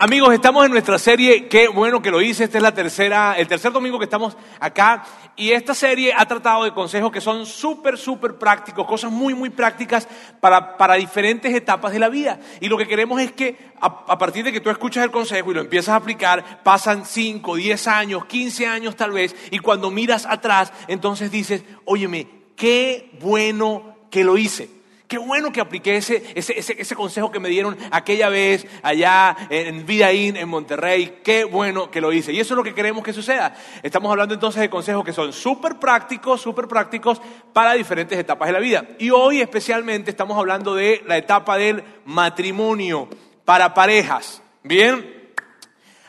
[0.00, 3.48] Amigos, estamos en nuestra serie, qué bueno que lo hice, este es la tercera, el
[3.48, 7.98] tercer domingo que estamos acá y esta serie ha tratado de consejos que son súper,
[7.98, 10.06] súper prácticos, cosas muy, muy prácticas
[10.38, 12.38] para, para, diferentes etapas de la vida.
[12.60, 15.50] Y lo que queremos es que a, a, partir de que tú escuchas el consejo
[15.50, 19.90] y lo empiezas a aplicar, pasan 5, 10 años, 15 años tal vez, y cuando
[19.90, 24.77] miras atrás, entonces dices, óyeme, qué bueno que lo hice.
[25.08, 29.86] Qué bueno que apliqué ese, ese, ese, consejo que me dieron aquella vez allá en
[29.86, 31.20] Vidaín, en Monterrey.
[31.24, 32.30] Qué bueno que lo hice.
[32.30, 33.54] Y eso es lo que queremos que suceda.
[33.82, 37.22] Estamos hablando entonces de consejos que son súper prácticos, súper prácticos
[37.54, 38.84] para diferentes etapas de la vida.
[38.98, 43.08] Y hoy especialmente estamos hablando de la etapa del matrimonio
[43.46, 44.42] para parejas.
[44.62, 45.32] Bien.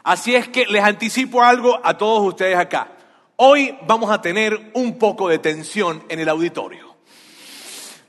[0.04, 2.92] Así es que les anticipo algo a todos ustedes acá.
[3.38, 6.89] Hoy vamos a tener un poco de tensión en el auditorio.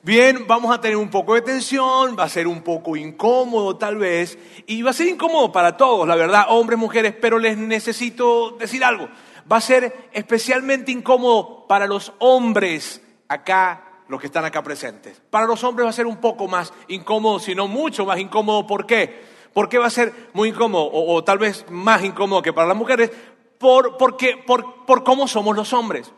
[0.02, 3.98] Bien, vamos a tener un poco de tensión, va a ser un poco incómodo tal
[3.98, 8.52] vez, y va a ser incómodo para todos, la verdad, hombres, mujeres, pero les necesito
[8.52, 9.10] decir algo.
[9.50, 15.20] Va a ser especialmente incómodo para los hombres acá, los que están acá presentes.
[15.28, 18.66] Para los hombres va a ser un poco más incómodo, si no mucho más incómodo.
[18.66, 19.22] ¿Por qué?
[19.52, 22.68] ¿Por qué va a ser muy incómodo, o, o tal vez más incómodo que para
[22.68, 23.10] las mujeres?
[23.58, 26.10] Por, porque, por, por cómo somos los hombres.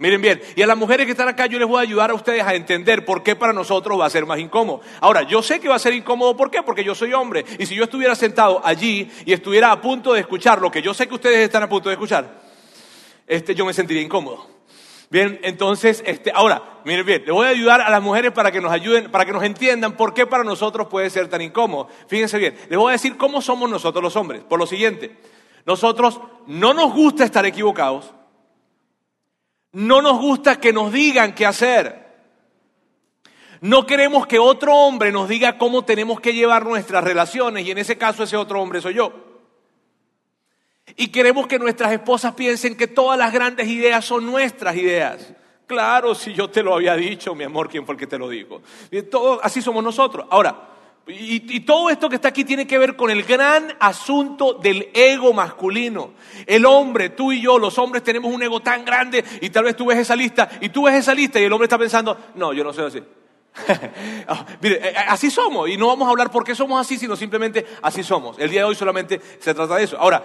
[0.00, 2.14] Miren bien, y a las mujeres que están acá yo les voy a ayudar a
[2.14, 4.80] ustedes a entender por qué para nosotros va a ser más incómodo.
[4.98, 6.62] Ahora, yo sé que va a ser incómodo, ¿por qué?
[6.62, 7.44] Porque yo soy hombre.
[7.58, 10.94] Y si yo estuviera sentado allí y estuviera a punto de escuchar lo que yo
[10.94, 12.40] sé que ustedes están a punto de escuchar,
[13.26, 14.46] este, yo me sentiría incómodo.
[15.10, 18.62] Bien, entonces, este, ahora, miren bien, les voy a ayudar a las mujeres para que
[18.62, 21.88] nos ayuden, para que nos entiendan por qué para nosotros puede ser tan incómodo.
[22.06, 24.44] Fíjense bien, les voy a decir cómo somos nosotros los hombres.
[24.44, 25.18] Por lo siguiente,
[25.66, 28.14] nosotros no nos gusta estar equivocados.
[29.72, 32.00] No nos gusta que nos digan qué hacer.
[33.60, 37.78] No queremos que otro hombre nos diga cómo tenemos que llevar nuestras relaciones y en
[37.78, 39.12] ese caso ese otro hombre soy yo.
[40.96, 45.32] Y queremos que nuestras esposas piensen que todas las grandes ideas son nuestras ideas.
[45.66, 48.28] Claro, si yo te lo había dicho, mi amor, ¿quién fue el que te lo
[48.28, 48.62] dijo?
[49.10, 50.26] Todo, así somos nosotros.
[50.30, 50.68] Ahora,
[51.06, 54.90] y, y, todo esto que está aquí tiene que ver con el gran asunto del
[54.94, 56.12] ego masculino.
[56.46, 59.76] El hombre, tú y yo, los hombres tenemos un ego tan grande y tal vez
[59.76, 62.52] tú ves esa lista y tú ves esa lista y el hombre está pensando, no,
[62.52, 63.02] yo no soy así.
[64.28, 67.66] oh, mire, así somos y no vamos a hablar por qué somos así, sino simplemente
[67.82, 68.38] así somos.
[68.38, 69.98] El día de hoy solamente se trata de eso.
[69.98, 70.22] Ahora,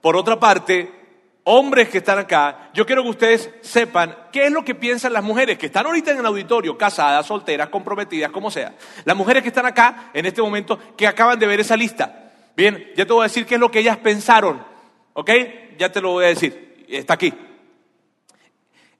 [0.00, 1.05] por otra parte,
[1.48, 5.22] hombres que están acá, yo quiero que ustedes sepan qué es lo que piensan las
[5.22, 8.74] mujeres que están ahorita en el auditorio, casadas, solteras, comprometidas, como sea.
[9.04, 12.32] Las mujeres que están acá en este momento, que acaban de ver esa lista.
[12.56, 14.64] Bien, ya te voy a decir qué es lo que ellas pensaron.
[15.12, 15.30] ¿Ok?
[15.78, 16.84] Ya te lo voy a decir.
[16.88, 17.32] Está aquí.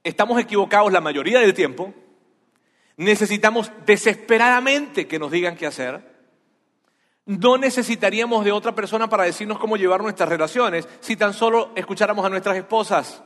[0.05, 1.93] Estamos equivocados la mayoría del tiempo.
[2.97, 6.16] Necesitamos desesperadamente que nos digan qué hacer.
[7.27, 12.25] No necesitaríamos de otra persona para decirnos cómo llevar nuestras relaciones si tan solo escucháramos
[12.25, 13.21] a nuestras esposas.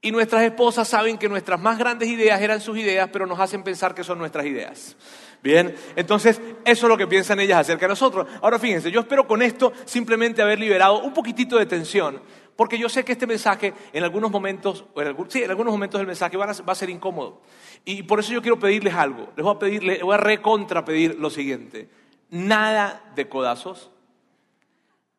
[0.00, 3.62] Y nuestras esposas saben que nuestras más grandes ideas eran sus ideas, pero nos hacen
[3.62, 4.96] pensar que son nuestras ideas.
[5.42, 8.26] Bien, entonces eso es lo que piensan ellas acerca de nosotros.
[8.40, 12.22] Ahora fíjense, yo espero con esto simplemente haber liberado un poquitito de tensión,
[12.56, 14.86] porque yo sé que este mensaje en algunos momentos,
[15.28, 17.42] sí, en algunos momentos del mensaje va a, va a, ser incómodo.
[17.84, 19.28] Y por eso yo quiero pedirles algo.
[19.36, 23.90] Les voy a pedir, les voy a recontrapedir lo siguiente nada de codazos,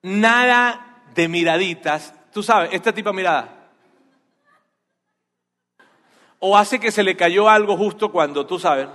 [0.01, 2.13] nada de miraditas.
[2.31, 3.69] Tú sabes, esta tipo de mirada.
[6.39, 8.87] O hace que se le cayó algo justo cuando, tú sabes.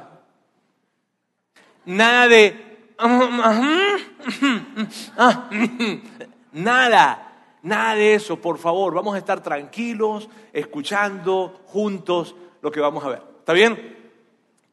[1.84, 2.71] Nada de...
[6.53, 8.92] Nada, nada de eso, por favor.
[8.92, 13.22] Vamos a estar tranquilos, escuchando juntos lo que vamos a ver.
[13.38, 14.00] ¿Está bien?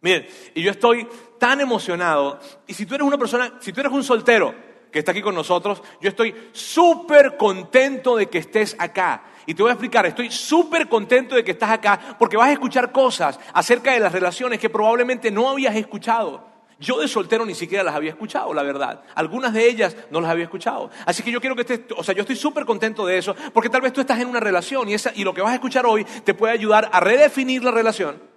[0.02, 1.08] Miren, y yo estoy
[1.40, 2.40] tan emocionado.
[2.68, 4.54] Y si tú eres una persona, si tú eres un soltero
[4.92, 9.24] que está aquí con nosotros, yo estoy súper contento de que estés acá.
[9.46, 12.54] Y te voy a explicar, estoy súper contento de que estás acá porque vas a
[12.54, 16.46] escuchar cosas acerca de las relaciones que probablemente no habías escuchado.
[16.80, 19.02] Yo de soltero ni siquiera las había escuchado, la verdad.
[19.16, 20.92] Algunas de ellas no las había escuchado.
[21.06, 23.70] Así que yo quiero que estés, o sea, yo estoy súper contento de eso, porque
[23.70, 25.88] tal vez tú estás en una relación y, esa, y lo que vas a escuchar
[25.88, 28.37] hoy te puede ayudar a redefinir la relación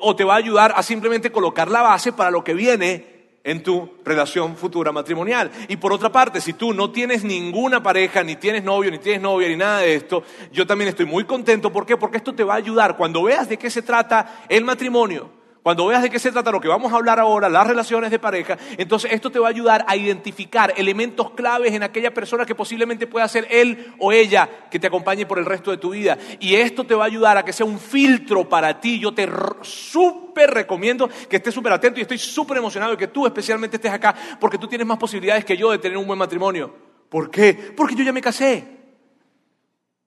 [0.00, 3.62] o te va a ayudar a simplemente colocar la base para lo que viene en
[3.62, 5.50] tu relación futura matrimonial.
[5.68, 9.22] Y por otra parte, si tú no tienes ninguna pareja, ni tienes novio, ni tienes
[9.22, 10.22] novia, ni nada de esto,
[10.52, 11.72] yo también estoy muy contento.
[11.72, 11.96] ¿Por qué?
[11.96, 15.86] Porque esto te va a ayudar cuando veas de qué se trata el matrimonio cuando
[15.86, 18.56] veas de qué se trata lo que vamos a hablar ahora, las relaciones de pareja,
[18.78, 23.06] entonces esto te va a ayudar a identificar elementos claves en aquella persona que posiblemente
[23.06, 26.16] pueda ser él o ella que te acompañe por el resto de tu vida.
[26.38, 28.98] Y esto te va a ayudar a que sea un filtro para ti.
[28.98, 29.28] Yo te
[29.62, 33.92] súper recomiendo que estés súper atento y estoy súper emocionado de que tú especialmente estés
[33.92, 36.74] acá porque tú tienes más posibilidades que yo de tener un buen matrimonio.
[37.08, 37.52] ¿Por qué?
[37.76, 38.64] Porque yo ya me casé.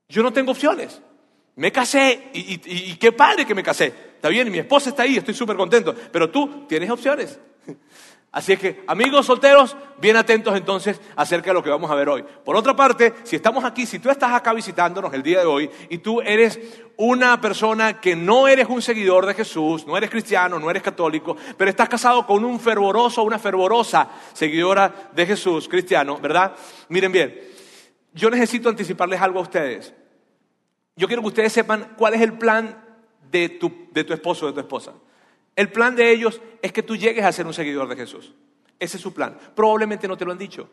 [0.10, 1.02] Yo no tengo opciones.
[1.56, 4.13] Me casé y, qué padre que me casé.
[4.24, 5.94] Está bien, mi esposa está ahí, estoy súper contento.
[5.94, 7.38] Pero tú tienes opciones.
[8.32, 12.08] Así es que, amigos solteros, bien atentos entonces acerca de lo que vamos a ver
[12.08, 12.24] hoy.
[12.46, 15.70] Por otra parte, si estamos aquí, si tú estás acá visitándonos el día de hoy
[15.90, 16.58] y tú eres
[16.96, 21.36] una persona que no eres un seguidor de Jesús, no eres cristiano, no eres católico,
[21.58, 26.56] pero estás casado con un fervoroso, una fervorosa seguidora de Jesús, cristiano, ¿verdad?
[26.88, 27.42] Miren bien,
[28.14, 29.94] yo necesito anticiparles algo a ustedes.
[30.96, 32.83] Yo quiero que ustedes sepan cuál es el plan
[33.34, 34.94] de tu, de tu esposo o de tu esposa.
[35.56, 38.34] El plan de ellos es que tú llegues a ser un seguidor de Jesús.
[38.80, 39.38] Ese es su plan.
[39.56, 40.70] Probablemente no te lo han dicho,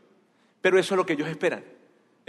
[0.60, 1.64] pero eso es lo que ellos esperan.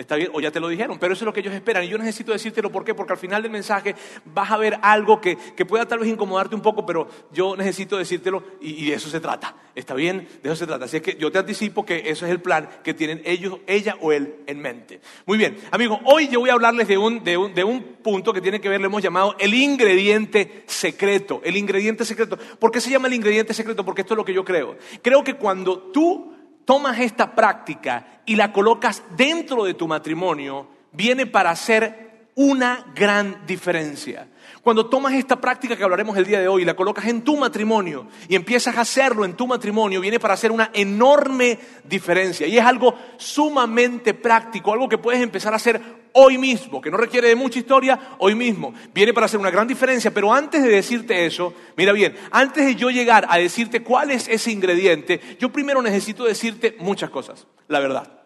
[0.01, 1.83] Está bien, o ya te lo dijeron, pero eso es lo que ellos esperan.
[1.83, 2.95] Y yo necesito decírtelo, ¿por qué?
[2.95, 3.95] Porque al final del mensaje
[4.25, 5.37] vas a ver algo que,
[5.67, 9.55] pueda tal vez incomodarte un poco, pero yo necesito decírtelo y, de eso se trata.
[9.75, 10.27] ¿Está bien?
[10.41, 10.85] De eso se trata.
[10.85, 13.95] Así es que yo te anticipo que eso es el plan que tienen ellos, ella
[14.01, 15.01] o él en mente.
[15.27, 18.33] Muy bien, amigos, hoy yo voy a hablarles de un, de un, de un punto
[18.33, 21.41] que tiene que ver, lo hemos llamado el ingrediente secreto.
[21.43, 22.39] El ingrediente secreto.
[22.57, 23.85] ¿Por qué se llama el ingrediente secreto?
[23.85, 24.77] Porque esto es lo que yo creo.
[25.03, 31.25] Creo que cuando tú tomas esta práctica y la colocas dentro de tu matrimonio, viene
[31.25, 34.27] para hacer una gran diferencia.
[34.61, 37.35] Cuando tomas esta práctica que hablaremos el día de hoy y la colocas en tu
[37.35, 42.47] matrimonio y empiezas a hacerlo en tu matrimonio, viene para hacer una enorme diferencia.
[42.47, 46.97] Y es algo sumamente práctico, algo que puedes empezar a hacer hoy mismo, que no
[46.97, 48.73] requiere de mucha historia, hoy mismo.
[48.93, 52.75] Viene para hacer una gran diferencia, pero antes de decirte eso, mira bien, antes de
[52.75, 57.79] yo llegar a decirte cuál es ese ingrediente, yo primero necesito decirte muchas cosas, la
[57.79, 58.21] verdad.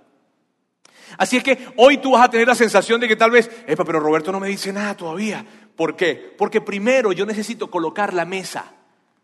[1.17, 3.85] Así es que hoy tú vas a tener la sensación de que tal vez, epa,
[3.85, 5.45] pero Roberto no me dice nada todavía.
[5.75, 6.33] ¿Por qué?
[6.37, 8.73] Porque primero yo necesito colocar la mesa.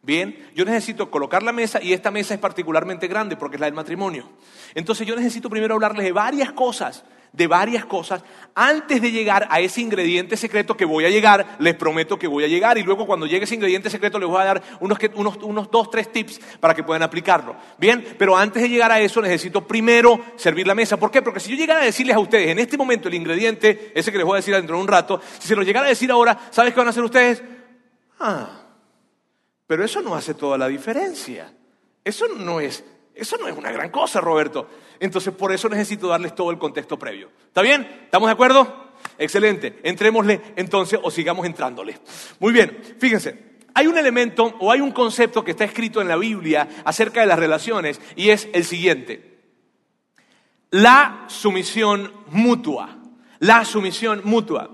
[0.04, 3.68] Bien, yo necesito colocar la mesa y esta mesa es particularmente grande porque es la
[3.68, 4.30] del matrimonio.
[4.74, 8.24] Entonces yo necesito primero hablarles de varias cosas, de varias cosas,
[8.54, 12.44] antes de llegar a ese ingrediente secreto que voy a llegar, les prometo que voy
[12.44, 15.38] a llegar y luego cuando llegue ese ingrediente secreto les voy a dar unos, unos,
[15.38, 17.56] unos dos, tres tips para que puedan aplicarlo.
[17.78, 20.98] Bien, pero antes de llegar a eso necesito primero servir la mesa.
[20.98, 21.22] ¿Por qué?
[21.22, 24.18] Porque si yo llegara a decirles a ustedes en este momento el ingrediente, ese que
[24.18, 26.38] les voy a decir dentro de un rato, si se lo llegara a decir ahora,
[26.51, 27.44] ¿sabes qué van a hacer ustedes?
[28.19, 28.57] Ah
[29.72, 31.50] pero eso no hace toda la diferencia.
[32.04, 32.84] Eso no es,
[33.16, 34.68] eso no es una gran cosa, Roberto.
[35.00, 37.30] Entonces, por eso necesito darles todo el contexto previo.
[37.48, 37.81] ¿Está bien?
[38.06, 38.92] ¿Estamos de acuerdo?
[39.18, 39.80] Excelente.
[39.84, 42.00] Entrémosle entonces o sigamos entrándole.
[42.40, 43.52] Muy bien, fíjense.
[43.74, 47.28] Hay un elemento o hay un concepto que está escrito en la Biblia acerca de
[47.28, 49.40] las relaciones y es el siguiente.
[50.72, 52.98] La sumisión mutua.
[53.40, 54.69] La sumisión mutua.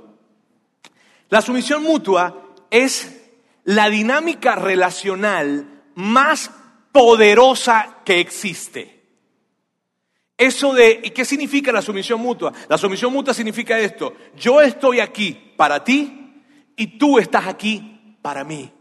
[1.29, 3.29] La sumisión mutua es
[3.63, 6.51] la dinámica relacional más
[6.97, 9.03] poderosa que existe.
[10.35, 12.51] Eso de, ¿y qué significa la sumisión mutua?
[12.67, 16.41] La sumisión mutua significa esto, yo estoy aquí para ti
[16.75, 18.71] y tú estás aquí para mí.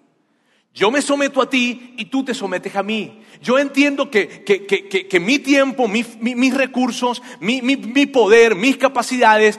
[0.73, 3.21] Yo me someto a ti y tú te sometes a mí.
[3.43, 7.61] Yo entiendo que, que, mi tiempo, mis recursos, mi,
[8.07, 9.59] poder, mis capacidades,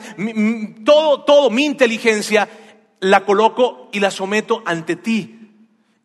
[0.84, 2.48] todo, todo, mi inteligencia
[2.98, 5.37] la coloco y la someto ante ti.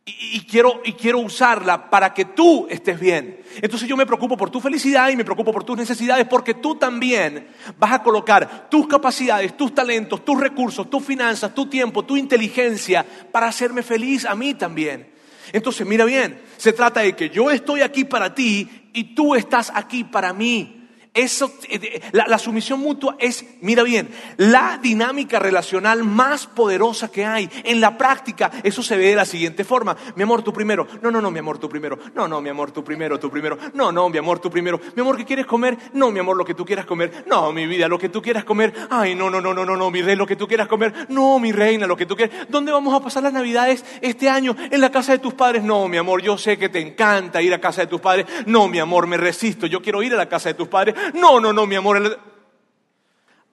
[0.05, 3.39] Y, quiero, y quiero usarla para que tú estés bien.
[3.61, 6.75] Entonces yo me preocupo por tu felicidad y me preocupo por tus necesidades porque tú
[6.75, 7.47] también
[7.77, 13.05] vas a colocar tus capacidades, tus talentos, tus recursos, tus finanzas, tu tiempo, tu inteligencia
[13.31, 15.09] para hacerme feliz a mí también.
[15.53, 19.71] Entonces mira bien, se trata de que yo estoy aquí para ti y tú estás
[19.73, 20.82] aquí para mí.
[21.13, 27.47] Eso, eh, la, sumisión mutua es, mira bien, la dinámica relacional más poderosa que hay.
[27.63, 29.95] En la práctica, eso se ve de la siguiente forma.
[30.15, 30.87] Mi amor, tú primero.
[31.03, 31.99] No, no, no, mi amor, tú primero.
[32.15, 33.59] No, no, mi amor, tú primero, tú primero.
[33.75, 34.81] No, no, mi amor, tú primero.
[34.95, 35.77] Mi amor, ¿qué quieres comer?
[35.93, 37.25] No, mi amor, lo que tú quieras comer.
[37.27, 38.73] No, mi vida, lo que tú quieras comer.
[38.89, 41.05] Ay, no, no, no, no, no, no, mi rey, lo que tú quieras comer.
[41.09, 42.47] No, mi reina, lo que tú quieras.
[42.49, 44.55] ¿Dónde vamos a pasar las navidades este año?
[44.71, 45.61] En la casa de tus padres.
[45.61, 48.25] No, mi amor, yo sé que te encanta ir a casa de tus padres.
[48.47, 49.67] No, mi amor, me resisto.
[49.67, 50.95] Yo quiero ir a la casa de tus padres.
[51.13, 52.19] No, no, no, mi amor.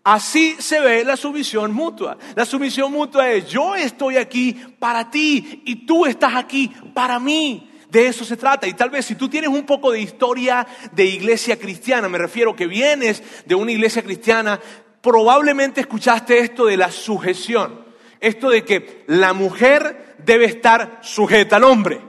[0.03, 2.17] Así se ve la sumisión mutua.
[2.35, 7.71] La sumisión mutua es yo estoy aquí para ti y tú estás aquí para mí.
[7.91, 8.67] De eso se trata.
[8.67, 12.57] Y tal vez si tú tienes un poco de historia de iglesia cristiana, me refiero
[12.57, 14.59] que vienes de una iglesia cristiana,
[15.03, 17.85] probablemente escuchaste esto de la sujeción.
[18.21, 22.01] Esto de que la mujer debe estar sujeta al hombre.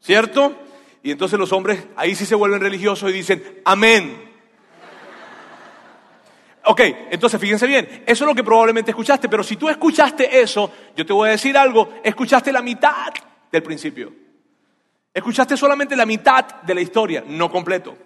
[0.00, 0.54] ¿Cierto?
[1.02, 4.25] Y entonces los hombres ahí sí se vuelven religiosos y dicen, amén.
[6.68, 6.80] Ok,
[7.10, 11.06] entonces fíjense bien, eso es lo que probablemente escuchaste, pero si tú escuchaste eso, yo
[11.06, 13.12] te voy a decir algo, escuchaste la mitad
[13.52, 14.12] del principio.
[15.14, 17.96] Escuchaste solamente la mitad de la historia, no completo.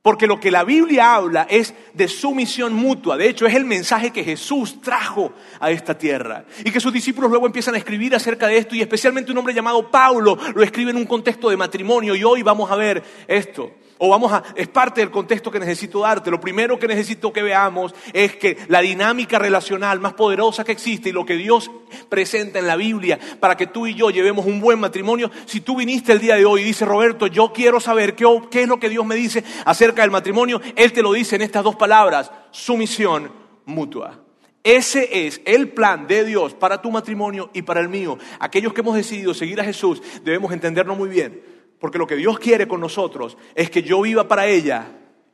[0.00, 3.16] Porque lo que la Biblia habla es de sumisión mutua.
[3.16, 6.44] De hecho, es el mensaje que Jesús trajo a esta tierra.
[6.64, 8.74] Y que sus discípulos luego empiezan a escribir acerca de esto.
[8.74, 12.16] Y especialmente un hombre llamado Pablo lo escribe en un contexto de matrimonio.
[12.16, 13.70] Y hoy vamos a ver esto.
[14.04, 16.28] O vamos a, es parte del contexto que necesito darte.
[16.28, 21.10] Lo primero que necesito que veamos es que la dinámica relacional más poderosa que existe
[21.10, 21.70] y lo que Dios
[22.08, 25.30] presenta en la Biblia para que tú y yo llevemos un buen matrimonio.
[25.46, 28.62] Si tú viniste el día de hoy y dices, Roberto, yo quiero saber qué, qué
[28.62, 31.62] es lo que Dios me dice acerca del matrimonio, Él te lo dice en estas
[31.62, 33.30] dos palabras, sumisión
[33.66, 34.18] mutua.
[34.64, 38.18] Ese es el plan de Dios para tu matrimonio y para el mío.
[38.40, 41.51] Aquellos que hemos decidido seguir a Jesús debemos entenderlo muy bien.
[41.82, 44.86] Porque lo que Dios quiere con nosotros es que yo viva para ella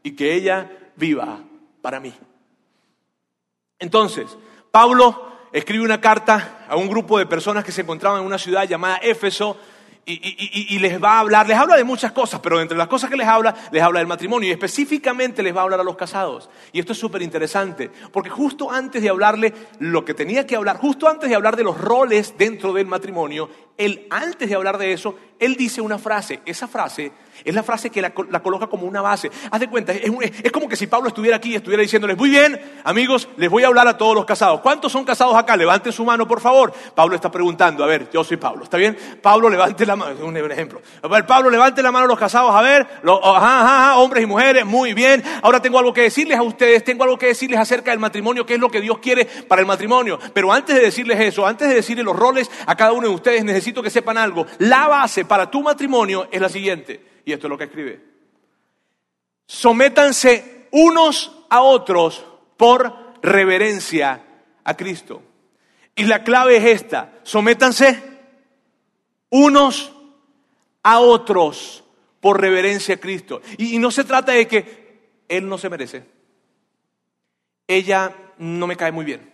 [0.03, 1.41] y que ella viva
[1.83, 2.15] para mí.
[3.79, 4.35] Entonces,
[4.71, 8.67] Pablo escribe una carta a un grupo de personas que se encontraban en una ciudad
[8.67, 9.59] llamada Éfeso
[10.07, 13.17] y, les va a hablar, les habla de muchas cosas, pero entre las cosas que
[13.17, 16.49] les habla, les habla del matrimonio y específicamente les va a hablar a los casados.
[16.73, 20.79] Y esto es súper interesante, porque justo antes de hablarle lo que tenía que hablar,
[20.79, 24.93] justo antes de hablar de los roles dentro del matrimonio, él antes de hablar de
[24.93, 26.41] eso, él dice una frase.
[26.47, 27.13] Esa frase
[27.45, 29.31] es la frase que la, coloca como una base.
[29.51, 32.61] Haz de cuenta, es, como que si Pablo estuviera aquí y estuviera diciéndoles, muy bien,
[32.85, 34.61] amigos, les voy a hablar a todos los casados.
[34.61, 35.57] ¿Cuántos son casados acá?
[35.57, 36.73] Levanten su mano, por favor.
[36.95, 38.97] Pablo está preguntando, a ver, yo soy Pablo, ¿está bien?
[39.23, 40.81] Pablo, levante la mano, un ejemplo.
[41.03, 44.27] A ver, Pablo, levante la mano a los casados, a ver, ajá, ajá, hombres y
[44.27, 45.23] mujeres, muy bien.
[45.43, 48.55] Ahora tengo algo que decirles a ustedes, tengo algo que decirles acerca del matrimonio, qué
[48.55, 50.19] es lo que Dios quiere para el matrimonio.
[50.33, 53.45] Pero antes de decirles eso, antes de decirles los roles a cada uno de ustedes,
[53.45, 54.47] necesito que sepan algo.
[54.59, 57.08] La base para tu matrimonio es la siguiente.
[57.29, 58.01] Y esto es lo que escribe.
[59.47, 62.25] Sométanse unos a otros
[62.57, 64.25] por reverencia
[64.65, 65.23] a Cristo.
[65.95, 67.21] Y la clave es esta.
[67.25, 68.03] Sométanse
[69.29, 69.93] unos
[70.83, 71.85] a otros
[72.21, 73.43] por reverencia a Cristo.
[73.59, 76.07] Y, y no se trata de que Él no se merece.
[77.67, 79.31] Ella no me cae muy bien.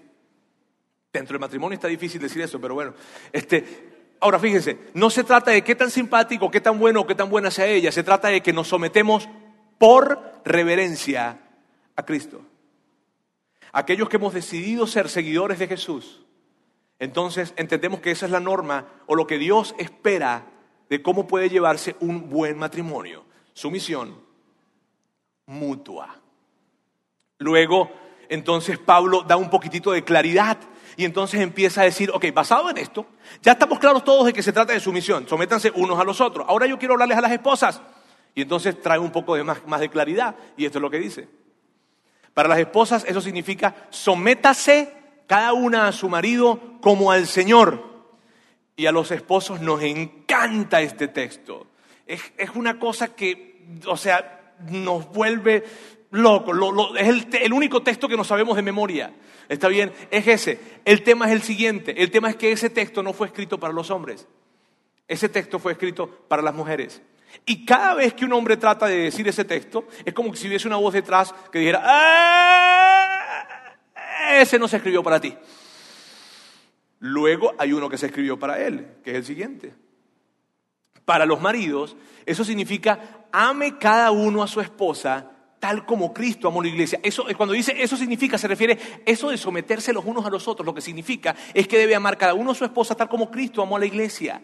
[1.13, 2.93] Dentro del matrimonio está difícil decir eso, pero bueno,
[3.31, 3.94] este,
[4.25, 7.51] Ahora fíjense, no se trata de qué tan simpático, qué tan bueno qué tan buena
[7.51, 9.29] sea ella, se trata de que nos sometemos
[9.77, 11.43] por reverencia
[11.95, 12.41] a Cristo.
[13.71, 16.25] Aquellos que hemos decidido ser seguidores de Jesús,
[16.99, 20.47] entonces entendemos que esa es la norma o lo que Dios espera
[20.89, 23.27] de cómo puede llevarse un buen matrimonio.
[23.53, 24.19] Sumisión
[25.45, 26.19] mutua.
[27.37, 27.93] Luego,
[28.31, 30.57] entonces Pablo da un poquitito de claridad
[30.97, 33.07] y entonces empieza a decir, ok, basado en esto,
[33.43, 36.47] ya estamos claros todos de que se trata de sumisión, sométanse unos a los otros.
[36.49, 37.81] Ahora yo quiero hablarles a las esposas.
[38.35, 40.35] Y entonces trae un poco de más, más de claridad.
[40.57, 41.29] Y esto es lo que dice.
[42.33, 44.93] Para las esposas eso significa sométase
[45.27, 47.95] cada una a su marido como al Señor.
[48.77, 51.69] Y a los esposos nos encanta este texto.
[52.07, 55.65] Es, es una cosa que, o sea, nos vuelve
[56.15, 56.97] loco.
[56.97, 59.13] es el, único texto que no sabemos de memoria.
[59.49, 59.93] ¿Está bien?
[60.11, 60.59] Es ese.
[60.85, 62.01] El tema es el siguiente.
[62.03, 64.27] El tema es que ese texto no fue escrito para los hombres.
[65.07, 67.03] Ese texto fue escrito para las mujeres.
[67.45, 70.69] Y cada vez que un hombre trata de decir ese texto, es como si hubiese
[70.69, 73.75] una voz detrás que dijera, ¡Ah!
[74.41, 75.37] ese no se escribió para ti.
[77.01, 79.75] Luego hay uno que se escribió para él, que es el siguiente.
[81.05, 85.34] Para los maridos, eso significa, ame cada uno a su esposa
[85.65, 87.01] tal como Cristo amó la iglesia.
[87.03, 90.67] Eso, cuando dice eso significa, se refiere eso de someterse los unos a los otros.
[90.67, 93.63] Lo que significa es que debe amar cada uno a su esposa tal como Cristo
[93.63, 94.43] amó a la iglesia.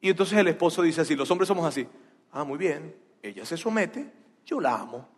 [0.00, 1.84] Y entonces el esposo dice así, los hombres somos así.
[2.30, 4.08] Ah, muy bien, ella se somete,
[4.46, 5.08] yo la amo.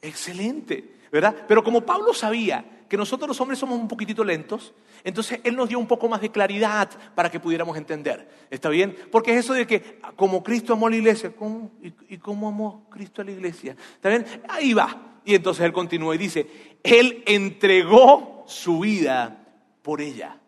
[0.00, 1.34] Excelente, ¿verdad?
[1.48, 4.74] Pero como Pablo sabía que nosotros los hombres somos un poquitito lentos,
[5.04, 8.28] entonces él nos dio un poco más de claridad para que pudiéramos entender.
[8.50, 8.96] ¿Está bien?
[9.12, 11.70] Porque es eso de que como Cristo amó a la iglesia, ¿cómo?
[11.80, 13.76] ¿Y, cómo amó Cristo a la iglesia?
[13.94, 14.26] ¿Está bien?
[14.48, 15.20] Ahí va.
[15.24, 19.46] Y entonces él continúa y dice, él entregó su vida
[19.82, 20.40] por ella.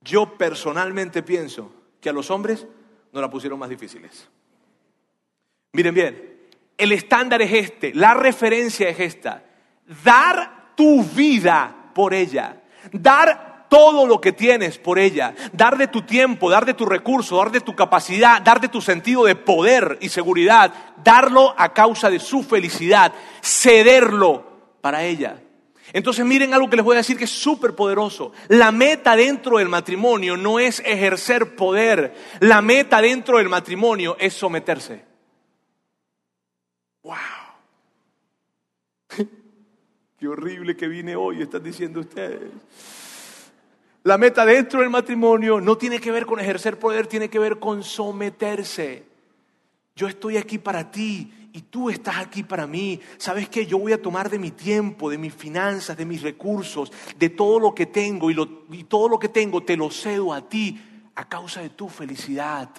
[0.00, 2.66] Yo personalmente pienso que a los hombres
[3.12, 4.28] nos la pusieron más difíciles.
[5.72, 6.29] Miren bien,
[6.80, 9.42] el estándar es este, la referencia es esta.
[10.02, 12.56] Dar tu vida por ella.
[12.92, 15.34] Dar todo lo que tienes por ella.
[15.52, 18.80] Dar de tu tiempo, dar de tu recurso, dar de tu capacidad, dar de tu
[18.80, 20.72] sentido de poder y seguridad.
[21.04, 23.12] Darlo a causa de su felicidad.
[23.42, 24.44] Cederlo
[24.80, 25.40] para ella.
[25.92, 28.32] Entonces miren algo que les voy a decir que es súper poderoso.
[28.48, 32.14] La meta dentro del matrimonio no es ejercer poder.
[32.40, 35.09] La meta dentro del matrimonio es someterse.
[37.02, 37.16] ¡Wow!
[40.18, 42.52] Qué horrible que vine hoy, están diciendo ustedes.
[44.02, 47.58] La meta dentro del matrimonio no tiene que ver con ejercer poder, tiene que ver
[47.58, 49.04] con someterse.
[49.96, 53.00] Yo estoy aquí para ti y tú estás aquí para mí.
[53.18, 53.66] ¿Sabes qué?
[53.66, 57.58] Yo voy a tomar de mi tiempo, de mis finanzas, de mis recursos, de todo
[57.58, 58.36] lo que tengo y,
[58.72, 60.80] y todo lo que tengo te lo cedo a ti
[61.14, 62.70] a causa de tu felicidad.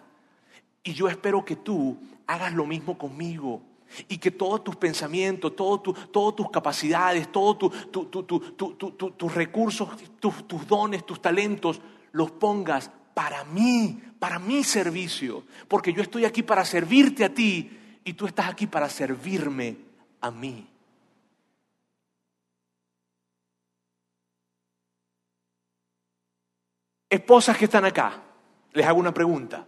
[0.83, 3.61] Y yo espero que tú hagas lo mismo conmigo
[4.07, 7.57] y que todos tus pensamientos, todas tus capacidades, todos
[7.89, 11.81] tus recursos, tus dones, tus talentos,
[12.11, 17.99] los pongas para mí, para mi servicio, porque yo estoy aquí para servirte a ti
[18.03, 19.77] y tú estás aquí para servirme
[20.21, 20.67] a mí.
[27.09, 28.23] Esposas que están acá,
[28.71, 29.67] les hago una pregunta.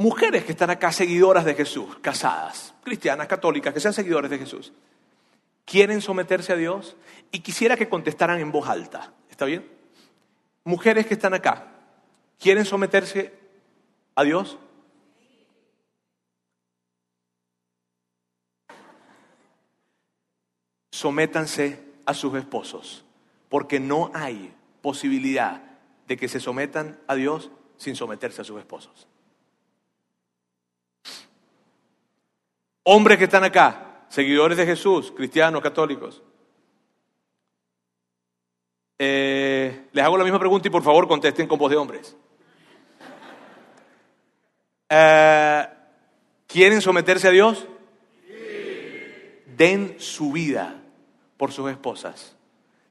[0.00, 4.72] Mujeres que están acá seguidoras de Jesús, casadas, cristianas, católicas, que sean seguidores de Jesús,
[5.66, 6.96] ¿quieren someterse a Dios?
[7.30, 9.12] Y quisiera que contestaran en voz alta.
[9.28, 9.70] ¿Está bien?
[10.64, 11.74] Mujeres que están acá,
[12.38, 13.34] ¿quieren someterse
[14.14, 14.56] a Dios?
[20.92, 23.04] Sométanse a sus esposos,
[23.50, 25.60] porque no hay posibilidad
[26.08, 29.06] de que se sometan a Dios sin someterse a sus esposos.
[32.82, 36.22] Hombres que están acá, seguidores de Jesús, cristianos, católicos,
[38.98, 42.16] eh, les hago la misma pregunta y por favor contesten con voz de hombres.
[44.88, 45.66] Eh,
[46.46, 47.66] ¿Quieren someterse a Dios?
[49.56, 50.82] Den su vida
[51.36, 52.36] por sus esposas.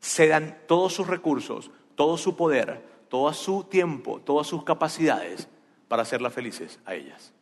[0.02, 5.48] Cedan todos sus recursos, todo su poder, todo su tiempo, todas sus capacidades
[5.88, 7.34] para hacerlas felices a ellas.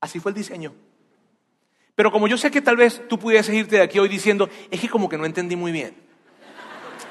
[0.00, 0.74] Así fue el diseño.
[1.94, 4.80] Pero como yo sé que tal vez tú pudieras irte de aquí hoy diciendo, es
[4.80, 5.96] que como que no entendí muy bien.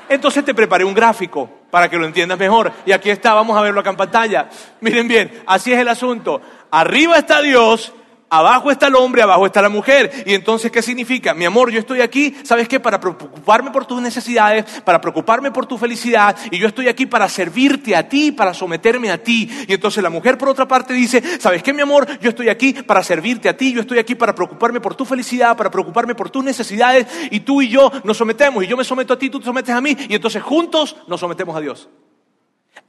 [0.10, 2.72] Entonces te preparé un gráfico para que lo entiendas mejor.
[2.86, 4.50] Y aquí está, vamos a verlo acá en pantalla.
[4.79, 6.41] Miren bien, así es el asunto.
[6.72, 7.94] Arriba está Dios
[8.30, 10.12] Abajo está el hombre, abajo está la mujer.
[10.26, 11.34] Y entonces, ¿qué significa?
[11.34, 12.78] Mi amor, yo estoy aquí, ¿sabes qué?
[12.78, 16.36] Para preocuparme por tus necesidades, para preocuparme por tu felicidad.
[16.52, 19.50] Y yo estoy aquí para servirte a ti, para someterme a ti.
[19.68, 22.06] Y entonces la mujer, por otra parte, dice, ¿sabes qué, mi amor?
[22.20, 25.56] Yo estoy aquí para servirte a ti, yo estoy aquí para preocuparme por tu felicidad,
[25.56, 27.08] para preocuparme por tus necesidades.
[27.32, 28.62] Y tú y yo nos sometemos.
[28.62, 29.96] Y yo me someto a ti, tú te sometes a mí.
[30.10, 31.88] Y entonces juntos nos sometemos a Dios.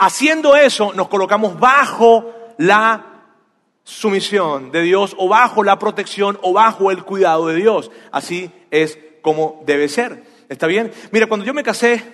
[0.00, 3.07] Haciendo eso, nos colocamos bajo la
[3.88, 7.90] sumisión de Dios o bajo la protección o bajo el cuidado de Dios.
[8.12, 10.24] Así es como debe ser.
[10.50, 10.92] ¿Está bien?
[11.10, 12.04] Mira, cuando yo me casé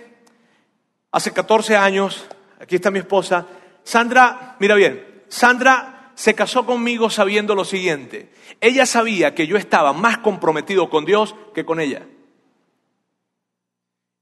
[1.10, 2.26] hace 14 años,
[2.60, 3.48] aquí está mi esposa,
[3.82, 8.30] Sandra, mira bien, Sandra se casó conmigo sabiendo lo siguiente.
[8.60, 12.06] Ella sabía que yo estaba más comprometido con Dios que con ella.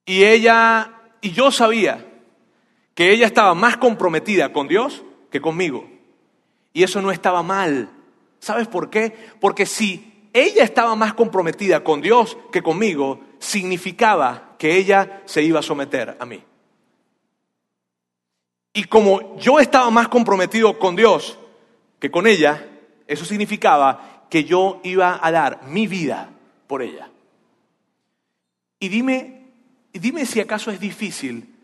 [0.06, 2.06] Y ella, y yo sabía
[2.94, 5.91] que ella estaba más comprometida con Dios que conmigo.
[6.72, 7.90] Y eso no estaba mal.
[8.38, 9.14] ¿Sabes por qué?
[9.40, 15.60] Porque si ella estaba más comprometida con Dios que conmigo, significaba que ella se iba
[15.60, 16.42] a someter a mí.
[18.72, 21.38] Y como yo estaba más comprometido con Dios
[21.98, 22.66] que con ella,
[23.06, 26.30] eso significaba que yo iba a dar mi vida
[26.66, 27.10] por ella.
[28.80, 29.50] Y dime,
[29.92, 31.54] dime si acaso es difícil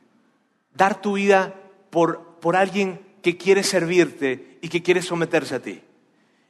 [0.75, 1.55] dar tu vida
[1.90, 5.81] por, por alguien que quiere servirte y que quiere someterse a ti.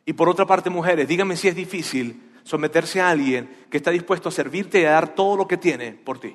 [0.05, 4.31] Y por otra parte, mujeres, díganme si es difícil someterse a alguien que está dispuesto
[4.31, 6.35] a servirte y a dar todo lo que tiene por ti.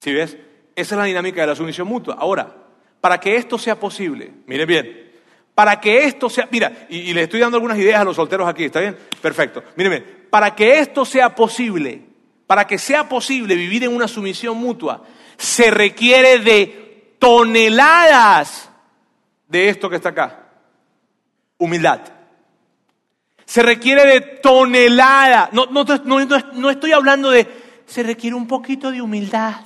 [0.00, 0.36] ¿Sí ves?
[0.74, 2.16] Esa es la dinámica de la sumisión mutua.
[2.18, 2.54] Ahora,
[3.00, 5.12] para que esto sea posible, miren bien,
[5.54, 8.48] para que esto sea, mira, y, y les estoy dando algunas ideas a los solteros
[8.48, 8.96] aquí, ¿está bien?
[9.20, 9.62] Perfecto.
[9.76, 12.02] Miren bien, para que esto sea posible,
[12.46, 15.04] para que sea posible vivir en una sumisión mutua,
[15.36, 18.71] se requiere de toneladas
[19.52, 20.48] de esto que está acá.
[21.58, 22.00] Humildad.
[23.44, 25.52] Se requiere de toneladas.
[25.52, 25.84] No, no,
[26.54, 27.46] no, estoy hablando de,
[27.84, 29.56] se requiere un poquito de humildad.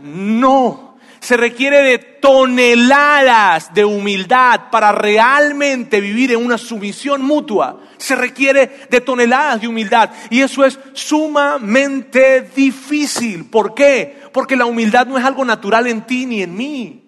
[0.00, 7.80] No, se requiere de toneladas de humildad para realmente vivir en una sumisión mutua.
[7.96, 10.10] Se requiere de toneladas de humildad.
[10.30, 13.46] Y eso es sumamente difícil.
[13.46, 14.22] ¿Por qué?
[14.32, 17.03] Porque la humildad no es algo natural en ti ni en mí.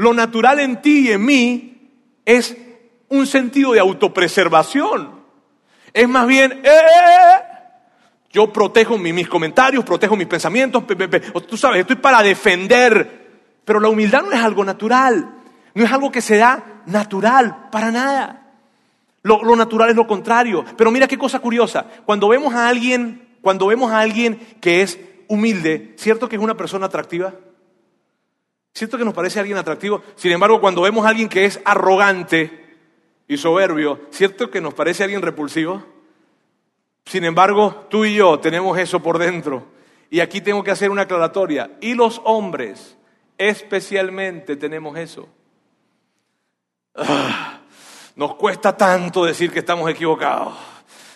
[0.00, 1.90] Lo natural en ti y en mí
[2.24, 2.56] es
[3.10, 5.10] un sentido de autopreservación.
[5.92, 7.42] Es más bien, eh, eh, eh,
[8.32, 10.84] yo protejo mis comentarios, protejo mis pensamientos,
[11.46, 13.28] tú sabes, estoy para defender.
[13.62, 15.34] Pero la humildad no es algo natural,
[15.74, 18.54] no es algo que se da natural, para nada.
[19.22, 20.64] Lo, lo, natural es lo contrario.
[20.78, 21.84] Pero mira qué cosa curiosa.
[22.06, 26.56] Cuando vemos a alguien, cuando vemos a alguien que es humilde, ¿cierto que es una
[26.56, 27.34] persona atractiva?
[28.72, 30.02] ¿Cierto que nos parece alguien atractivo?
[30.14, 32.76] Sin embargo, cuando vemos a alguien que es arrogante
[33.26, 35.84] y soberbio, ¿cierto que nos parece alguien repulsivo?
[37.04, 39.66] Sin embargo, tú y yo tenemos eso por dentro.
[40.10, 41.70] Y aquí tengo que hacer una aclaratoria.
[41.80, 42.96] Y los hombres,
[43.38, 45.28] especialmente, tenemos eso.
[46.94, 47.60] Ah,
[48.16, 50.54] nos cuesta tanto decir que estamos equivocados.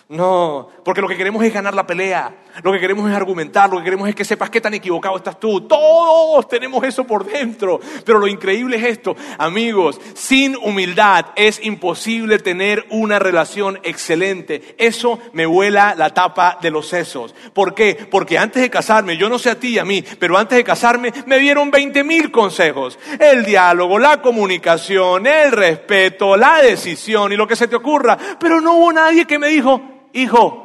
[0.09, 3.77] No, porque lo que queremos es ganar la pelea, lo que queremos es argumentar, lo
[3.77, 5.61] que queremos es que sepas qué tan equivocado estás tú.
[5.61, 12.39] Todos tenemos eso por dentro, pero lo increíble es esto, amigos, sin humildad es imposible
[12.39, 14.75] tener una relación excelente.
[14.77, 17.35] Eso me vuela la tapa de los sesos.
[17.53, 18.07] ¿Por qué?
[18.09, 20.63] Porque antes de casarme, yo no sé a ti y a mí, pero antes de
[20.63, 22.97] casarme me dieron 20 mil consejos.
[23.19, 28.61] El diálogo, la comunicación, el respeto, la decisión y lo que se te ocurra, pero
[28.61, 29.81] no hubo nadie que me dijo,
[30.13, 30.64] hijo,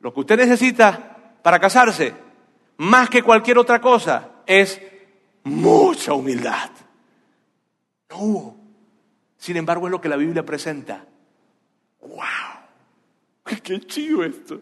[0.00, 2.14] lo que usted necesita para casarse,
[2.78, 4.80] más que cualquier otra cosa, es
[5.44, 6.70] mucha humildad.
[8.10, 8.56] No.
[9.36, 11.04] Sin embargo, es lo que la Biblia presenta.
[12.00, 12.18] ¡Wow!
[13.62, 14.60] ¡Qué chido esto!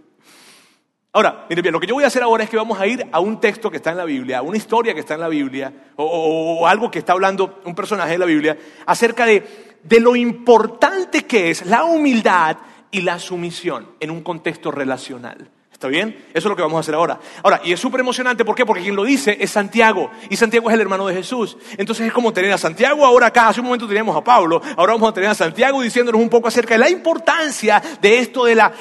[1.12, 3.06] Ahora, mire bien, lo que yo voy a hacer ahora es que vamos a ir
[3.12, 5.28] a un texto que está en la Biblia, a una historia que está en la
[5.28, 10.00] Biblia, o, o algo que está hablando un personaje de la Biblia, acerca de, de
[10.00, 12.56] lo importante que es la humildad
[12.94, 15.50] y la sumisión en un contexto relacional.
[15.72, 16.26] ¿Está bien?
[16.28, 17.18] Eso es lo que vamos a hacer ahora.
[17.42, 18.64] Ahora, y es súper emocionante, ¿por qué?
[18.64, 21.56] Porque quien lo dice es Santiago, y Santiago es el hermano de Jesús.
[21.76, 24.92] Entonces es como tener a Santiago ahora acá, hace un momento teníamos a Pablo, ahora
[24.92, 28.54] vamos a tener a Santiago diciéndonos un poco acerca de la importancia de esto de
[28.54, 28.72] la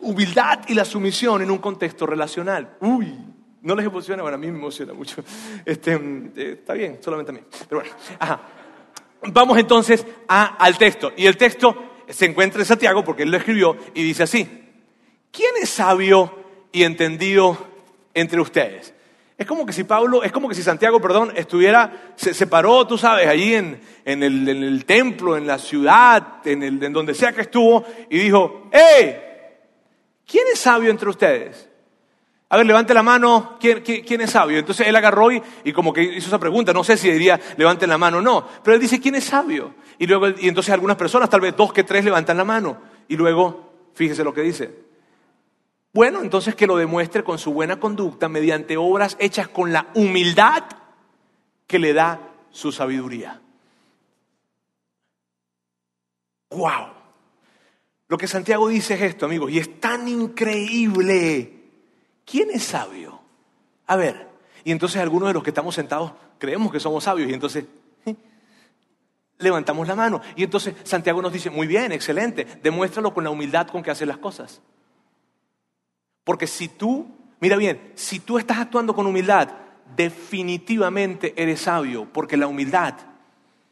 [0.00, 2.76] humildad y la sumisión en un contexto relacional.
[2.80, 3.16] Uy,
[3.62, 5.24] no les emociona, bueno, a mí me emociona mucho.
[5.64, 7.40] Este, eh, está bien, solamente a mí.
[7.66, 8.40] Pero bueno, ajá.
[9.32, 11.12] Vamos entonces a, al texto.
[11.16, 14.46] Y el texto se encuentra en Santiago porque él lo escribió y dice así,
[15.30, 16.32] ¿quién es sabio
[16.70, 17.56] y entendido
[18.14, 18.94] entre ustedes?
[19.38, 22.96] Es como que si Pablo, es como que si Santiago, perdón, estuviera, se, paró, tú
[22.96, 27.84] sabes, allí en, el, templo, en la ciudad, en, el, en donde sea que estuvo,
[28.08, 29.16] y dijo, ¡Hey!
[30.26, 31.68] ¿Quién es sabio entre ustedes?
[32.52, 34.58] A ver, levante la mano, ¿quién, es sabio?
[34.58, 37.88] Entonces él agarró y, y, como que hizo esa pregunta, no sé si diría, levanten
[37.88, 39.74] la mano o no, pero él dice, ¿quién es sabio?
[39.98, 42.76] Y luego, y entonces algunas personas, tal vez dos que tres, levantan la mano.
[43.08, 44.70] Y luego, fíjese lo que dice.
[45.94, 50.64] Bueno, entonces que lo demuestre con su buena conducta mediante obras hechas con la humildad
[51.66, 53.40] que le da su sabiduría.
[56.50, 56.88] ¡Wow!
[58.08, 61.61] Lo que Santiago dice es esto, amigos, y es tan increíble.
[62.24, 63.20] ¿Quién es sabio?
[63.86, 64.28] A ver,
[64.64, 67.64] y entonces algunos de los que estamos sentados creemos que somos sabios y entonces
[69.38, 70.20] levantamos la mano.
[70.36, 74.08] Y entonces Santiago nos dice, muy bien, excelente, demuéstralo con la humildad con que haces
[74.08, 74.60] las cosas.
[76.24, 77.06] Porque si tú,
[77.40, 79.48] mira bien, si tú estás actuando con humildad,
[79.96, 82.94] definitivamente eres sabio, porque la humildad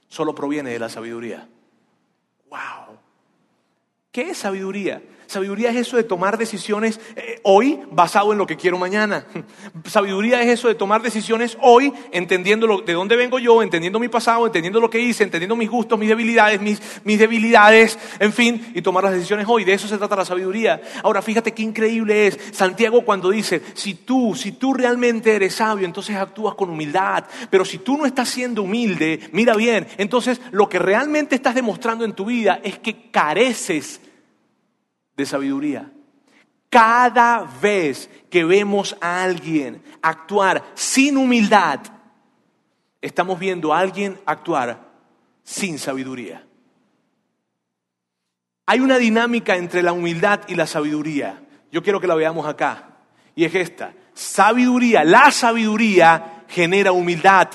[0.08, 1.48] solo proviene de la sabiduría.
[2.50, 2.98] ¡Wow!
[4.10, 5.02] ¿Qué es sabiduría?
[5.30, 9.26] Sabiduría es eso de tomar decisiones eh, hoy basado en lo que quiero mañana.
[9.84, 14.44] Sabiduría es eso de tomar decisiones hoy entendiendo de dónde vengo yo, entendiendo mi pasado,
[14.44, 18.82] entendiendo lo que hice, entendiendo mis gustos, mis debilidades, mis, mis debilidades, en fin, y
[18.82, 19.62] tomar las decisiones hoy.
[19.62, 20.82] De eso se trata la sabiduría.
[21.04, 25.86] Ahora, fíjate qué increíble es Santiago cuando dice, si tú, si tú realmente eres sabio,
[25.86, 27.22] entonces actúas con humildad.
[27.50, 32.04] Pero si tú no estás siendo humilde, mira bien, entonces lo que realmente estás demostrando
[32.04, 34.00] en tu vida es que careces
[35.20, 35.92] de sabiduría.
[36.68, 41.80] Cada vez que vemos a alguien actuar sin humildad,
[43.00, 44.88] estamos viendo a alguien actuar
[45.42, 46.44] sin sabiduría.
[48.66, 51.42] Hay una dinámica entre la humildad y la sabiduría.
[51.72, 52.98] Yo quiero que la veamos acá.
[53.34, 53.92] Y es esta.
[54.14, 57.48] Sabiduría, la sabiduría genera humildad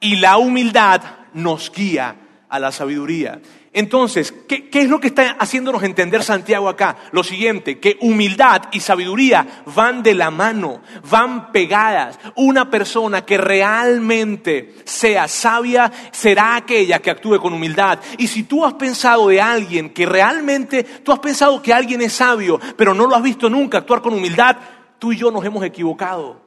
[0.00, 1.02] y la humildad
[1.34, 2.16] nos guía
[2.48, 3.40] a la sabiduría.
[3.74, 6.96] Entonces, ¿qué, es lo que está haciéndonos entender Santiago acá?
[7.10, 12.18] Lo siguiente, que humildad y sabiduría van de la mano, van pegadas.
[12.36, 17.98] Una persona que realmente sea sabia será aquella que actúe con humildad.
[18.18, 22.12] Y si tú has pensado de alguien que realmente, tú has pensado que alguien es
[22.12, 24.58] sabio, pero no lo has visto nunca actuar con humildad,
[24.98, 26.42] tú y yo nos hemos equivocado.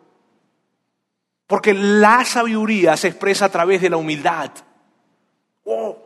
[1.48, 4.52] Porque la sabiduría se expresa a través de la humildad.
[5.64, 6.05] Oh.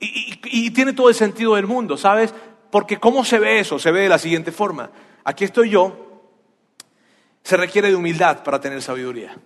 [0.00, 2.34] Y, tiene todo el sentido del mundo, ¿sabes?
[2.70, 3.78] Porque ¿cómo se ve eso?
[3.78, 4.90] Se ve de la siguiente forma.
[5.24, 6.30] Aquí estoy yo,
[7.42, 9.36] se requiere de humildad para tener sabiduría.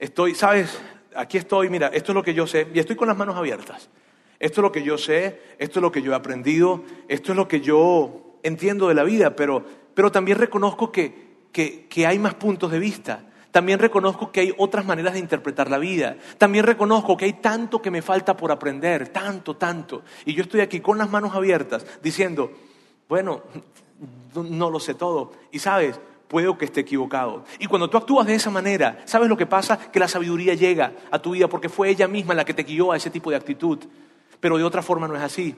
[0.00, 0.76] Estoy, ¿sabes?
[1.14, 3.88] Aquí estoy, mira, esto es lo que yo sé, y estoy con las manos abiertas.
[4.40, 7.36] Esto es lo que yo sé, esto es lo que yo he aprendido, esto es
[7.36, 9.64] lo que yo entiendo de la vida, pero,
[9.94, 13.27] pero también reconozco que, que, que hay más puntos de vista.
[13.50, 16.16] También reconozco que hay otras maneras de interpretar la vida.
[16.36, 20.02] También reconozco que hay tanto que me falta por aprender, tanto, tanto.
[20.26, 22.52] Y yo estoy aquí con las manos abiertas diciendo,
[23.08, 23.42] bueno,
[24.34, 25.32] no lo sé todo.
[25.50, 27.44] Y sabes, puedo que esté equivocado.
[27.58, 29.78] Y cuando tú actúas de esa manera, ¿sabes lo que pasa?
[29.78, 32.92] Que la sabiduría llega a tu vida porque fue ella misma la que te guió
[32.92, 33.78] a ese tipo de actitud.
[34.40, 35.56] Pero de otra forma no es así.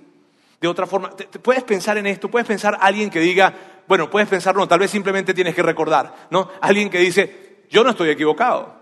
[0.60, 1.10] De otra forma,
[1.42, 3.52] puedes pensar en esto, puedes pensar alguien que diga,
[3.88, 6.50] bueno, puedes pensarlo, no, tal vez simplemente tienes que recordar, ¿no?
[6.60, 8.74] Alguien que dice, yo no estoy equivocado.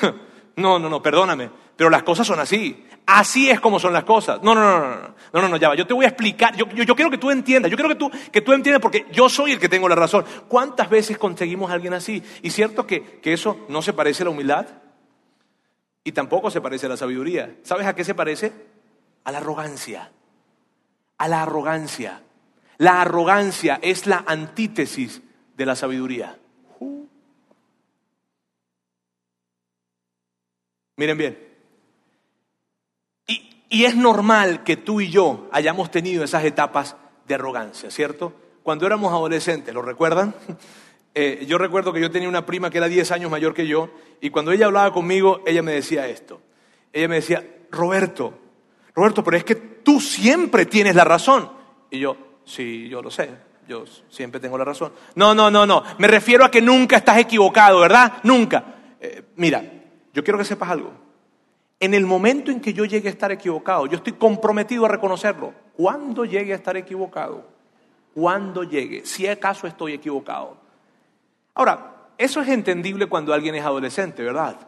[0.56, 2.86] No, no, no, perdóname, pero las cosas son así.
[3.06, 4.42] Así es como son las cosas.
[4.42, 5.74] No, no, no, no, no, no, no, ya va.
[5.74, 6.54] Yo te voy a explicar.
[6.54, 7.70] Yo, yo, quiero que tú entiendas.
[7.70, 10.24] Yo quiero que tú, que tú entiendas porque yo soy el que tengo la razón.
[10.48, 12.22] ¿Cuántas veces conseguimos a alguien así?
[12.42, 14.66] Y cierto que, que eso no se parece a la humildad
[16.04, 17.56] y tampoco se parece a la sabiduría.
[17.62, 18.52] ¿Sabes a qué se parece?
[19.24, 20.12] A la arrogancia.
[21.18, 22.22] A la arrogancia.
[22.78, 25.22] La arrogancia es la antítesis
[25.56, 26.38] de la sabiduría.
[31.00, 31.38] Miren bien.
[33.26, 36.94] Y, es normal que tú y yo hayamos tenido esas etapas
[37.26, 38.34] de arrogancia, ¿cierto?
[38.62, 40.34] Cuando éramos adolescentes, ¿lo recuerdan?
[41.12, 43.90] Eh, yo recuerdo que yo tenía una prima que era 10 años mayor que yo
[44.20, 46.40] y cuando ella hablaba conmigo, ella me decía esto.
[46.92, 48.32] Ella me decía, Roberto,
[48.94, 51.50] Roberto, pero es que tú siempre tienes la razón.
[51.90, 53.28] Y yo, sí, yo lo sé,
[53.66, 54.92] yo siempre tengo la razón.
[55.16, 58.18] No, no, no, no, me refiero a que nunca estás equivocado, ¿verdad?
[58.22, 58.62] Nunca.
[59.00, 59.79] Eh, mira,
[60.12, 60.92] yo quiero que sepas algo.
[61.78, 65.54] En el momento en que yo llegue a estar equivocado, yo estoy comprometido a reconocerlo.
[65.74, 67.46] Cuando llegue a estar equivocado,
[68.14, 70.58] cuando llegue, si acaso estoy equivocado.
[71.54, 74.58] Ahora, eso es entendible cuando alguien es adolescente, ¿verdad?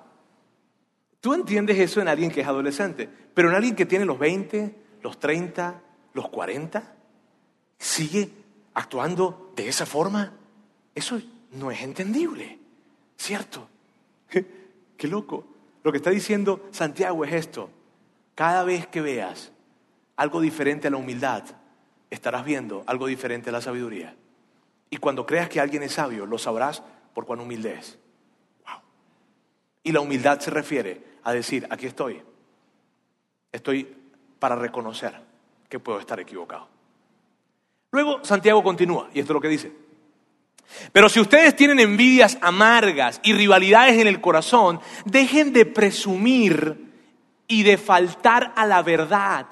[1.21, 4.75] Tú entiendes eso en alguien que es adolescente, pero en alguien que tiene los 20,
[5.03, 5.81] los 30,
[6.15, 6.95] los 40,
[7.79, 8.31] sigue
[8.75, 10.33] actuando de esa forma.
[10.95, 11.21] Eso
[11.53, 12.59] no es entendible,
[13.17, 13.69] ¿cierto?
[15.03, 15.45] Qué loco.
[15.83, 17.71] Lo que está diciendo Santiago es esto.
[18.37, 19.51] Cada vez que veas
[20.15, 21.43] algo diferente a la humildad,
[22.09, 24.15] estarás viendo algo diferente a la sabiduría.
[24.91, 26.85] Y cuando creas que alguien es sabio, lo sabrás
[27.15, 27.99] por cuán humilde es.
[29.83, 32.23] Y la humildad se refiere a decir, aquí estoy.
[33.51, 33.93] Estoy
[34.39, 35.21] para reconocer
[35.69, 36.69] que puedo estar equivocado.
[37.91, 39.73] Luego Santiago continúa, y esto es lo que dice.
[40.93, 46.93] Pero si ustedes tienen envidias amargas y rivalidades en el corazón, dejen de presumir
[47.47, 49.47] y de faltar a la verdad.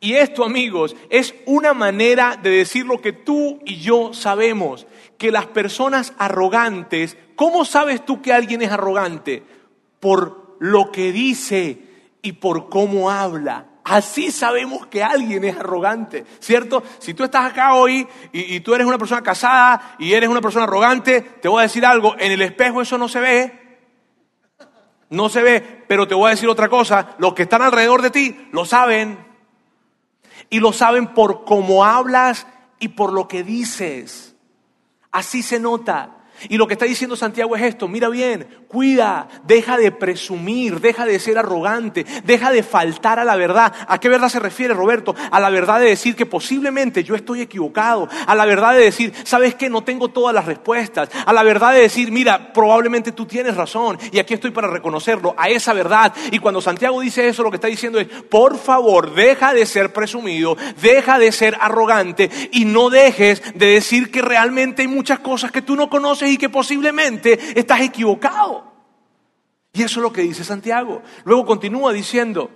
[0.00, 4.86] Y esto, amigos, es una manera de decir lo que tú y yo sabemos,
[5.18, 9.42] que las personas arrogantes, ¿cómo sabes tú que alguien es arrogante?
[10.00, 11.78] Por lo que dice
[12.22, 13.66] y por cómo habla.
[13.88, 16.82] Así sabemos que alguien es arrogante, ¿cierto?
[16.98, 20.64] Si tú estás acá hoy y, tú eres una persona casada y eres una persona
[20.64, 23.78] arrogante, te voy a decir algo, en el espejo eso no se ve,
[25.08, 28.10] no se ve, pero te voy a decir otra cosa, los que están alrededor de
[28.10, 29.24] ti lo saben
[30.50, 32.48] y lo saben por cómo hablas
[32.80, 34.34] y por lo que dices.
[35.12, 36.15] Así se nota.
[36.48, 41.06] Y lo que está diciendo Santiago es esto, mira bien, cuida, deja de presumir, deja
[41.06, 43.72] de ser arrogante, deja de faltar a la verdad.
[43.88, 45.14] ¿A qué verdad se refiere Roberto?
[45.30, 49.12] A la verdad de decir que posiblemente yo estoy equivocado, a la verdad de decir,
[49.24, 53.26] sabes que no tengo todas las respuestas, a la verdad de decir, mira, probablemente tú
[53.26, 56.12] tienes razón y aquí estoy para reconocerlo, a esa verdad.
[56.30, 59.92] Y cuando Santiago dice eso, lo que está diciendo es, por favor, deja de ser
[59.92, 65.50] presumido, deja de ser arrogante y no dejes de decir que realmente hay muchas cosas
[65.50, 68.72] que tú no conoces y que posiblemente estás equivocado.
[69.72, 71.02] Y eso es lo que dice Santiago.
[71.24, 72.50] Luego continúa diciendo,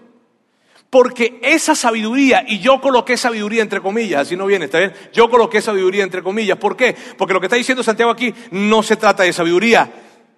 [0.89, 4.93] porque esa sabiduría, y yo coloqué sabiduría entre comillas, así no viene, ¿está bien?
[5.13, 6.59] Yo coloqué sabiduría entre comillas.
[6.59, 6.97] ¿Por qué?
[7.17, 9.93] Porque lo que está diciendo Santiago aquí no se trata de sabiduría,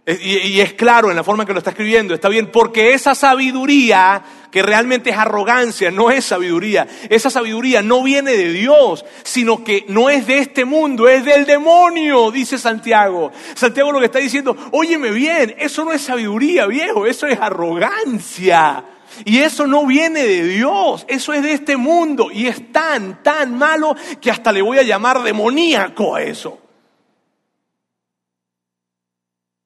[0.04, 3.14] y, es claro en la forma en que lo está escribiendo, está bien, porque esa
[3.14, 6.88] sabiduría que realmente es arrogancia, no es sabiduría.
[7.08, 11.46] Esa sabiduría no viene de Dios, sino que no es de este mundo, es del
[11.46, 13.30] demonio, dice Santiago.
[13.54, 18.84] Santiago lo que está diciendo, óyeme bien, eso no es sabiduría, viejo, eso es arrogancia.
[19.24, 23.56] Y eso no viene de Dios, eso es de este mundo y es tan, tan
[23.56, 26.61] malo que hasta le voy a llamar demoníaco a eso.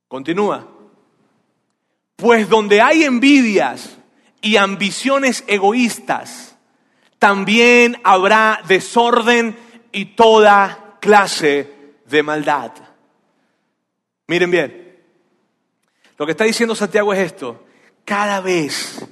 [0.09, 0.67] Continúa.
[2.17, 3.99] Pues donde hay envidias
[4.41, 6.57] y ambiciones egoístas,
[7.19, 9.57] también habrá desorden
[9.93, 12.73] y toda clase de maldad.
[14.29, 14.99] Miren bien,
[16.19, 17.65] lo que está diciendo Santiago es esto,
[18.05, 19.07] cada vez,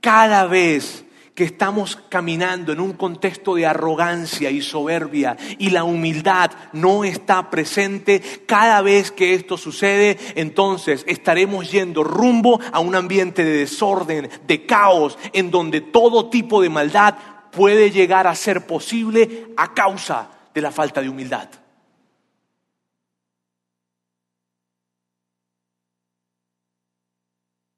[0.00, 6.50] cada vez que estamos caminando en un contexto de arrogancia y soberbia y la humildad
[6.72, 13.44] no está presente, cada vez que esto sucede, entonces estaremos yendo rumbo a un ambiente
[13.44, 17.14] de desorden, de caos, en donde todo tipo de maldad
[17.50, 21.48] puede llegar a ser posible a causa de la falta de humildad.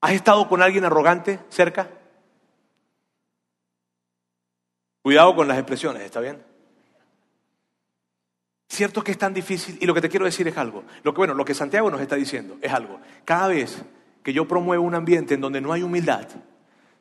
[0.01, 1.89] ¿Has estado con alguien arrogante cerca?
[5.05, 6.43] Cuidado con las expresiones, ¿está bien?
[8.71, 10.83] Cierto que es tan difícil y lo que te quiero decir es algo.
[11.03, 13.01] Lo que bueno, lo que Santiago nos está diciendo es algo.
[13.27, 13.85] Cada vez
[14.23, 16.27] que yo promuevo un ambiente en donde no hay humildad,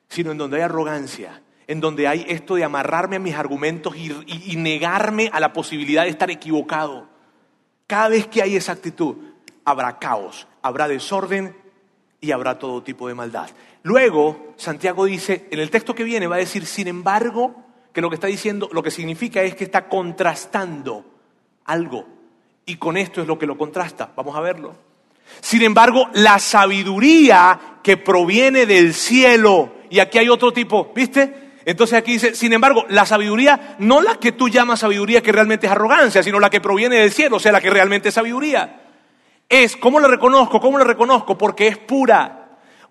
[0.10, 4.12] sino en donde hay arrogancia, en donde hay esto de amarrarme a mis argumentos y,
[4.52, 7.08] y negarme a la posibilidad de estar equivocado.
[7.88, 9.16] Cada vez que hay esa actitud,
[9.64, 11.56] habrá caos, habrá desorden
[12.20, 13.50] y habrá todo tipo de maldad.
[13.82, 17.63] Luego, Santiago dice, en el texto que viene va a decir, sin embargo,
[17.94, 21.06] que lo que está diciendo, lo que significa es que está contrastando
[21.66, 22.06] algo.
[22.66, 24.12] Y con esto es lo que lo contrasta.
[24.16, 24.76] Vamos a verlo.
[25.40, 31.52] Sin embargo, la sabiduría que proviene del cielo, y aquí hay otro tipo, ¿viste?
[31.66, 35.68] Entonces aquí dice, sin embargo, la sabiduría, no la que tú llamas sabiduría que realmente
[35.68, 38.82] es arrogancia, sino la que proviene del cielo, o sea, la que realmente es sabiduría
[39.50, 40.60] es, ¿cómo lo reconozco?
[40.60, 41.38] ¿Cómo lo reconozco?
[41.38, 42.43] Porque es pura.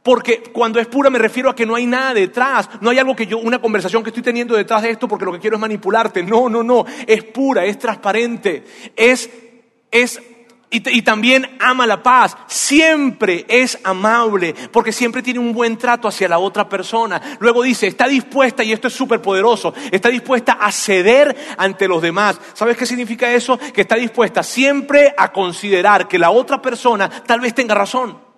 [0.03, 3.15] Porque cuando es pura me refiero a que no hay nada detrás, no hay algo
[3.15, 5.61] que yo, una conversación que estoy teniendo detrás de esto porque lo que quiero es
[5.61, 6.23] manipularte.
[6.23, 8.65] No, no, no, es pura, es transparente,
[8.97, 9.31] es,
[9.91, 10.21] es
[10.73, 12.37] y, también ama la paz.
[12.47, 17.21] Siempre es amable porque siempre tiene un buen trato hacia la otra persona.
[17.41, 22.01] Luego dice, está dispuesta, y esto es súper poderoso, está dispuesta a ceder ante los
[22.01, 22.41] demás.
[22.55, 23.59] ¿Sabes qué significa eso?
[23.59, 28.32] Que está dispuesta siempre a considerar que la otra persona tal vez tenga razón.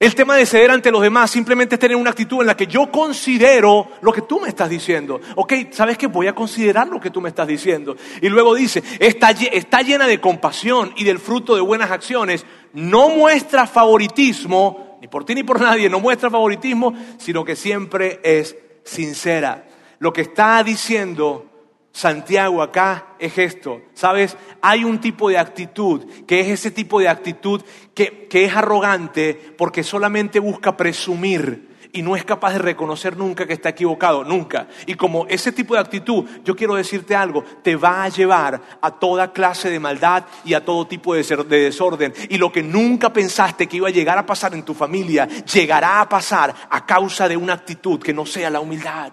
[0.00, 2.66] El tema de ceder ante los demás simplemente es tener una actitud en la que
[2.66, 5.20] yo considero lo que tú me estás diciendo.
[5.36, 6.06] Ok, ¿sabes qué?
[6.06, 7.94] Voy a considerar lo que tú me estás diciendo.
[8.22, 12.46] Y luego dice, está, está llena de compasión y del fruto de buenas acciones.
[12.72, 18.20] No muestra favoritismo, ni por ti ni por nadie, no muestra favoritismo, sino que siempre
[18.22, 19.68] es sincera.
[19.98, 21.49] Lo que está diciendo
[21.92, 24.36] Santiago acá es esto, ¿sabes?
[24.62, 27.62] Hay un tipo de actitud que es ese tipo de actitud
[27.94, 33.46] que, que, es arrogante porque solamente busca presumir y no es capaz de reconocer nunca
[33.46, 34.68] que está equivocado, nunca.
[34.86, 38.90] Y como ese tipo de actitud, yo quiero decirte algo, te va a llevar a
[38.92, 42.12] toda clase de maldad y a todo tipo de, de desorden.
[42.28, 46.00] Y lo que nunca pensaste que iba a llegar a pasar en tu familia, llegará
[46.00, 49.12] a pasar a causa de una actitud que no sea la humildad.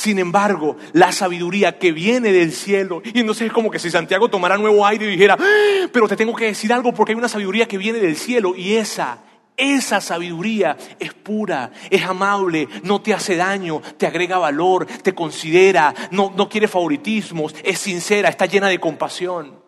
[0.00, 4.30] Sin embargo, la sabiduría que viene del cielo, y sé, es como que si Santiago
[4.30, 7.28] tomara nuevo aire y dijera, ah, pero te tengo que decir algo porque hay una
[7.28, 9.22] sabiduría que viene del cielo y esa,
[9.58, 15.94] esa sabiduría es pura, es amable, no te hace daño, te agrega valor, te considera,
[16.10, 19.62] no, no quiere favoritismos, es sincera, está llena de compasión.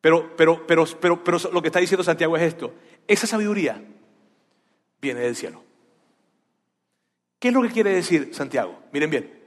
[0.00, 2.72] Pero, pero, pero, pero, pero lo que está diciendo Santiago es esto,
[3.06, 3.78] esa sabiduría
[5.02, 5.71] viene del cielo.
[7.42, 8.78] ¿Qué es lo que quiere decir Santiago?
[8.92, 9.42] Miren bien.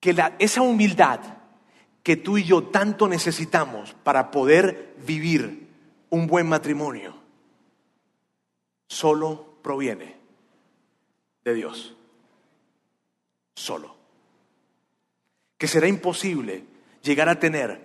[0.00, 1.20] Que esa humildad
[2.02, 5.68] que tú y yo tanto necesitamos para poder vivir
[6.08, 7.14] un buen matrimonio,
[8.88, 10.16] solo proviene
[11.44, 11.94] de Dios.
[13.54, 13.94] Solo.
[15.56, 16.64] Que será imposible
[17.00, 17.80] llegar a tener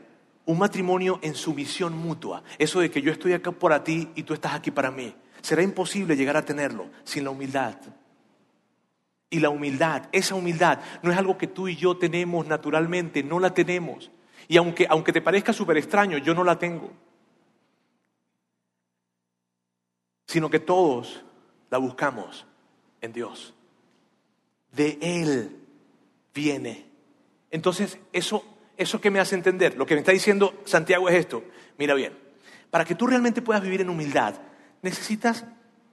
[0.48, 2.44] un matrimonio en sumisión mutua.
[2.58, 5.14] Eso de que yo estoy acá por ti y tú estás aquí para mí.
[5.46, 7.76] Será imposible llegar a tenerlo sin la humildad.
[9.30, 13.40] Y la humildad, esa humildad, no es algo que tú y yo tenemos naturalmente, no
[13.40, 14.10] la tenemos.
[14.48, 16.92] Y aunque, aunque te parezca súper extraño, yo no la tengo.
[20.26, 21.24] Sino que todos
[21.70, 22.48] la buscamos
[23.02, 23.54] en Dios.
[24.72, 25.60] De Él
[26.34, 26.88] viene.
[27.52, 28.44] Entonces, eso,
[28.78, 31.44] eso que me hace entender, lo que me está diciendo Santiago es esto.
[31.78, 32.18] Mira bien,
[32.72, 34.34] para que tú realmente puedas vivir en humildad,
[34.86, 35.46] necesitas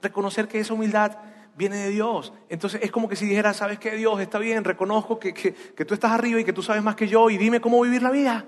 [0.02, 1.16] reconocer que esa humildad
[1.56, 2.32] viene de Dios.
[2.50, 3.92] Entonces es como que si dijera, ¿sabes qué?
[3.92, 7.08] Dios, está bien, reconozco que, que, tú estás arriba y que tú sabes más que
[7.08, 8.44] yo y dime cómo vivir la vida.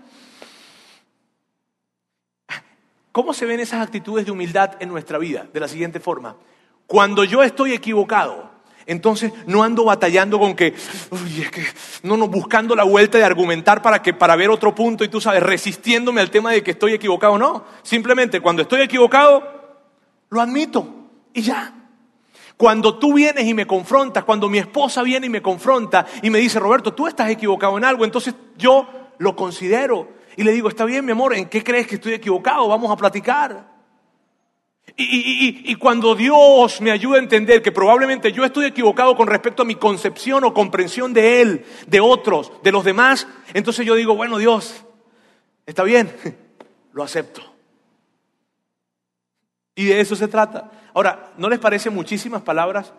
[3.10, 5.46] ¿Cómo se ven esas actitudes de humildad en nuestra vida?
[5.52, 6.36] De la siguiente forma.
[6.86, 8.50] Cuando yo estoy equivocado,
[8.84, 10.74] entonces no ando batallando con que,
[11.10, 11.64] uy, es que,
[12.02, 15.22] no, no, buscando la vuelta de argumentar para, que, para ver otro punto y tú
[15.22, 17.38] sabes, resistiéndome al tema de que estoy equivocado.
[17.38, 19.63] No, simplemente cuando estoy equivocado,
[20.34, 20.86] lo admito
[21.32, 21.72] y ya.
[22.56, 26.38] Cuando tú vienes y me confrontas, cuando mi esposa viene y me confronta y me
[26.38, 28.86] dice, Roberto, tú estás equivocado en algo, entonces yo
[29.18, 32.66] lo considero y le digo, está bien, mi amor, ¿en qué crees que estoy equivocado?
[32.66, 33.72] Vamos a platicar.
[34.96, 39.66] Y, cuando Dios me ayuda a entender que probablemente yo estoy equivocado con respecto a
[39.66, 44.38] mi concepción o comprensión de Él, de otros, de los demás, entonces yo digo, bueno
[44.38, 44.84] Dios,
[45.66, 46.12] está bien,
[46.92, 47.53] lo acepto.
[49.74, 50.70] Y de eso se trata.
[50.92, 52.92] Ahora, ¿no les parecen muchísimas palabras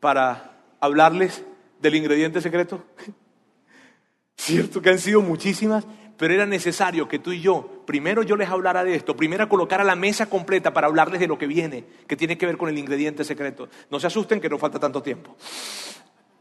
[0.00, 1.44] para hablarles
[1.80, 2.84] del ingrediente secreto?
[4.36, 5.86] ¿Cierto que han sido muchísimas?
[6.16, 9.84] pero era necesario que tú y yo, primero yo les hablara de esto, primero colocara
[9.84, 12.78] la mesa completa para hablarles de lo que viene, que tiene que ver con el
[12.78, 13.68] ingrediente secreto.
[13.90, 15.36] No se asusten que no falta tanto tiempo.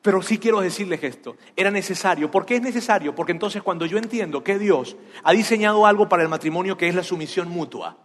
[0.01, 2.29] Pero sí quiero decirles esto, era necesario.
[2.29, 3.15] ¿Por qué es necesario?
[3.15, 6.95] Porque entonces cuando yo entiendo que Dios ha diseñado algo para el matrimonio que es
[6.95, 7.97] la sumisión mutua,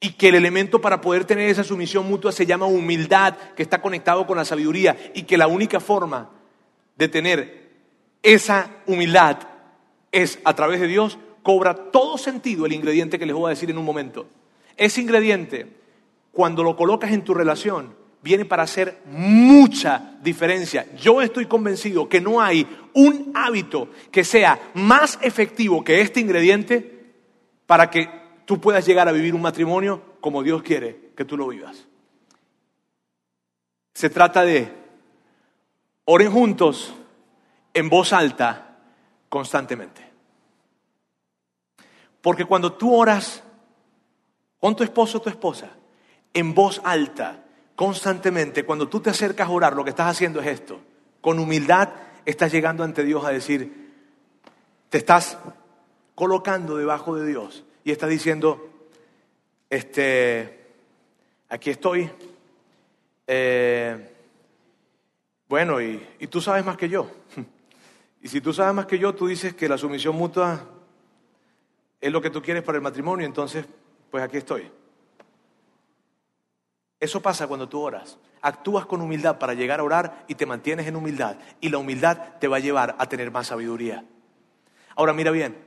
[0.00, 3.80] y que el elemento para poder tener esa sumisión mutua se llama humildad, que está
[3.80, 6.30] conectado con la sabiduría, y que la única forma
[6.96, 7.70] de tener
[8.22, 9.38] esa humildad
[10.12, 13.70] es a través de Dios, cobra todo sentido el ingrediente que les voy a decir
[13.70, 14.26] en un momento.
[14.76, 15.66] Ese ingrediente,
[16.32, 20.86] cuando lo colocas en tu relación, viene para hacer mucha diferencia.
[20.96, 27.12] Yo estoy convencido que no hay un hábito que sea más efectivo que este ingrediente
[27.66, 31.48] para que tú puedas llegar a vivir un matrimonio como Dios quiere que tú lo
[31.48, 31.84] vivas.
[33.92, 34.72] Se trata de
[36.04, 36.94] oren juntos
[37.74, 38.78] en voz alta
[39.28, 40.06] constantemente.
[42.22, 43.42] Porque cuando tú oras
[44.58, 45.70] con tu esposo o tu esposa,
[46.32, 47.44] en voz alta,
[47.74, 50.80] constantemente, cuando tú te acercas a orar, lo que estás haciendo es esto.
[51.20, 51.90] Con humildad
[52.24, 53.92] estás llegando ante Dios a decir,
[54.88, 55.38] te estás
[56.14, 58.68] colocando debajo de Dios y estás diciendo,
[59.70, 60.58] este,
[61.48, 62.10] aquí estoy,
[63.28, 64.10] eh,
[65.48, 67.08] bueno, y tú sabes más que yo.
[68.22, 70.68] Y si tú sabes más que yo, tú dices que la sumisión mutua
[72.00, 73.64] es lo que tú quieres para el matrimonio, entonces,
[74.10, 74.68] pues aquí estoy.
[76.98, 78.18] Eso pasa cuando tú oras.
[78.42, 81.36] Actúas con humildad para llegar a orar y te mantienes en humildad.
[81.60, 84.04] Y la humildad te va a llevar a tener más sabiduría.
[84.96, 85.65] Ahora mira bien.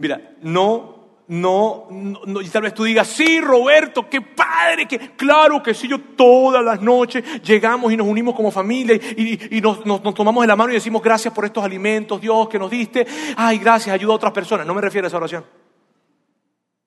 [0.00, 5.62] Mira, no no, no, y tal vez tú digas, sí, Roberto, qué padre, que claro
[5.62, 10.02] que sí, yo todas las noches llegamos y nos unimos como familia y, nos, nos,
[10.12, 13.06] tomamos de la mano y decimos gracias por estos alimentos, Dios, que nos diste.
[13.36, 14.66] Ay, gracias, ayuda a otras personas.
[14.66, 15.46] No me refiero a esa oración.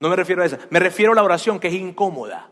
[0.01, 0.59] No me refiero a esa.
[0.71, 2.51] Me refiero a la oración que es incómoda.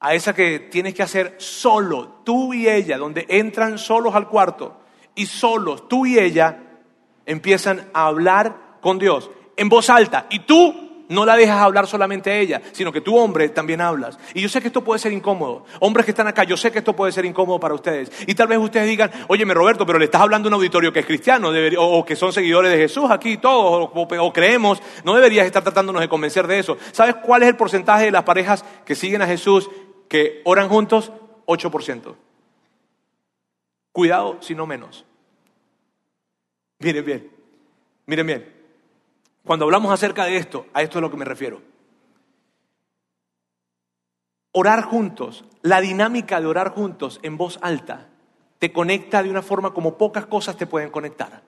[0.00, 4.80] A esa que tienes que hacer solo, tú y ella, donde entran solos al cuarto
[5.14, 6.80] y solos, tú y ella,
[7.24, 12.30] empiezan a hablar con Dios en voz alta y tú no la dejas hablar solamente
[12.30, 14.18] a ella, sino que tú, hombre, también hablas.
[14.34, 15.64] Y yo sé que esto puede ser incómodo.
[15.80, 18.10] Hombres que están acá, yo sé que esto puede ser incómodo para ustedes.
[18.26, 21.00] Y tal vez ustedes digan, óyeme Roberto, pero le estás hablando a un auditorio que
[21.00, 24.80] es cristiano o que son seguidores de Jesús aquí, todos, o, creemos.
[25.04, 26.78] No deberías estar tratándonos de convencer de eso.
[26.92, 29.70] ¿Sabes cuál es el porcentaje de las parejas que siguen a Jesús
[30.08, 31.12] que oran juntos?
[31.46, 32.14] 8%.
[33.92, 35.04] Cuidado, si no menos.
[36.78, 37.30] Miren bien,
[38.06, 38.61] miren bien.
[39.44, 41.60] Cuando hablamos acerca de esto, a esto es a lo que me refiero.
[44.52, 48.08] Orar juntos, la dinámica de orar juntos en voz alta,
[48.58, 51.42] te conecta de una forma como pocas cosas te pueden conectar.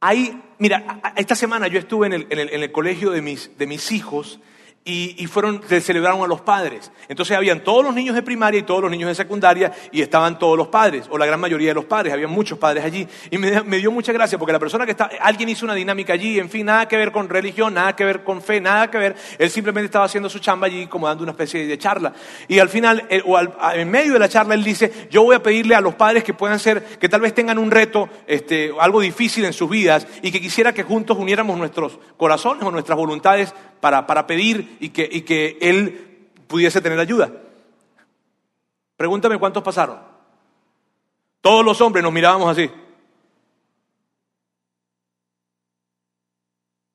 [0.00, 3.90] Ahí, mira, esta semana yo estuve en el, en el colegio de mis, de mis
[3.90, 4.38] hijos
[4.86, 6.92] y, fueron, se celebraron a los padres.
[7.08, 10.38] Entonces habían todos los niños de primaria y todos los niños de secundaria y estaban
[10.38, 13.08] todos los padres, o la gran mayoría de los padres, había muchos padres allí.
[13.30, 16.38] Y me, dio mucha gracia porque la persona que está, alguien hizo una dinámica allí,
[16.38, 19.16] en fin, nada que ver con religión, nada que ver con fe, nada que ver.
[19.38, 22.12] Él simplemente estaba haciendo su chamba allí como dando una especie de charla.
[22.46, 23.38] Y al final, o
[23.72, 26.34] en medio de la charla, él dice, yo voy a pedirle a los padres que
[26.34, 30.30] puedan ser, que tal vez tengan un reto, este, algo difícil en sus vidas y
[30.30, 33.54] que quisiera que juntos uniéramos nuestros corazones o nuestras voluntades
[33.90, 37.30] para, pedir y que, y que él pudiese tener ayuda.
[38.96, 39.98] Pregúntame cuántos pasaron.
[41.42, 42.70] Todos los hombres nos mirábamos así.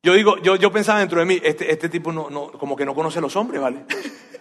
[0.01, 2.85] Yo digo, yo, yo pensaba dentro de mí, este, este tipo no, no, como que
[2.85, 3.85] no conoce a los hombres, ¿vale?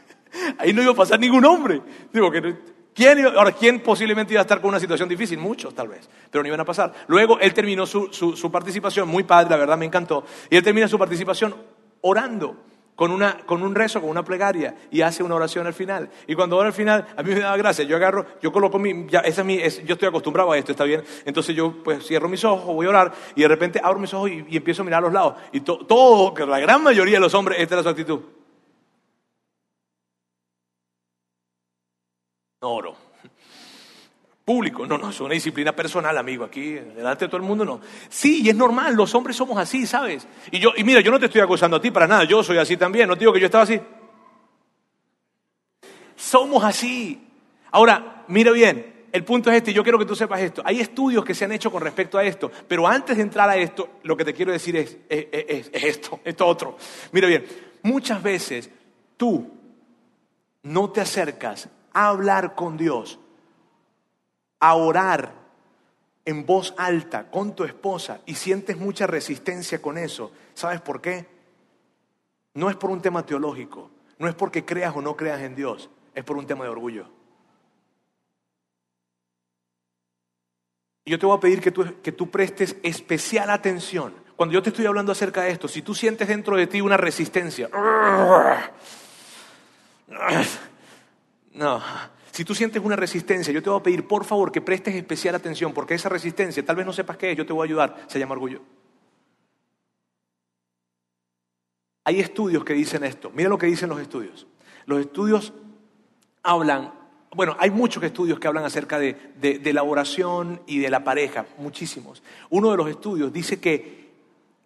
[0.59, 1.82] Ahí no iba a pasar ningún hombre.
[2.11, 2.57] Digo, que,
[2.94, 5.38] ¿quién, ahora, ¿quién posiblemente iba a estar con una situación difícil?
[5.38, 6.94] Muchos, tal vez, pero no iban a pasar.
[7.09, 10.62] Luego él terminó su, su, su participación, muy padre, la verdad me encantó, y él
[10.62, 11.55] termina su participación
[12.01, 12.57] orando
[12.99, 16.11] con, una, con un rezo, con una plegaria, y hace una oración al final.
[16.26, 19.07] Y cuando ora al final, a mí me da gracia, yo agarro, yo coloco mi,
[19.07, 22.28] ya, esa es mi, yo estoy acostumbrado a esto, está bien, entonces yo pues cierro
[22.28, 24.99] mis ojos, voy a orar, y de repente abro mis ojos y, empiezo a mirar
[24.99, 25.34] a los lados.
[25.53, 28.20] Y todo, que la gran mayoría de los hombres, esta era su actitud.
[32.61, 33.08] No oro
[34.49, 34.86] público.
[34.86, 36.42] No, no, es una disciplina personal, amigo.
[36.42, 37.82] Aquí, delante de todo el mundo, no.
[38.09, 40.26] Sí, y es normal, los hombres somos así, ¿sabes?
[40.51, 42.57] Y yo, y mira, yo no te estoy acusando a ti para nada, yo soy
[42.57, 43.78] así también, no te digo que yo estaba así.
[46.16, 47.28] Somos así.
[47.72, 50.62] Ahora, mira bien, el punto es este, yo quiero que tú sepas esto.
[50.64, 53.57] Hay estudios que se han hecho con respecto a esto, pero antes de entrar a
[53.59, 56.78] esto, lo que te quiero decir es, es, esto, esto otro.
[57.12, 57.44] Mira bien,
[57.82, 58.70] muchas veces
[59.18, 59.46] tú
[60.62, 63.18] no te acercas a hablar con Dios,
[64.61, 65.33] a orar
[66.25, 70.31] en voz alta con tu esposa y sientes mucha resistencia con eso.
[70.55, 71.27] ¿Sabes por qué?
[72.55, 75.89] No es por un tema teológico, no es porque creas o no creas en Dios,
[76.15, 77.09] es por un tema de orgullo.
[81.05, 84.13] Y yo te voy a pedir que tú, que tú prestes especial atención.
[84.37, 86.99] Cuando yo te estoy hablando acerca de esto, si tú sientes dentro de ti una
[86.99, 87.71] resistencia,
[91.55, 91.83] no,
[92.39, 95.34] si tú sientes una resistencia, yo te voy a pedir por favor que prestes especial
[95.34, 98.05] atención, porque esa resistencia, tal vez no sepas qué es, yo te voy a ayudar,
[98.07, 98.61] se llama orgullo.
[102.05, 103.32] Hay estudios que dicen esto.
[103.34, 104.47] Mira lo que dicen los estudios.
[104.86, 105.53] Los estudios
[106.45, 106.93] hablan
[107.34, 112.22] bueno, hay muchos estudios que hablan acerca de, la oración y de la pareja, muchísimos.
[112.51, 114.12] Uno de los estudios dice que,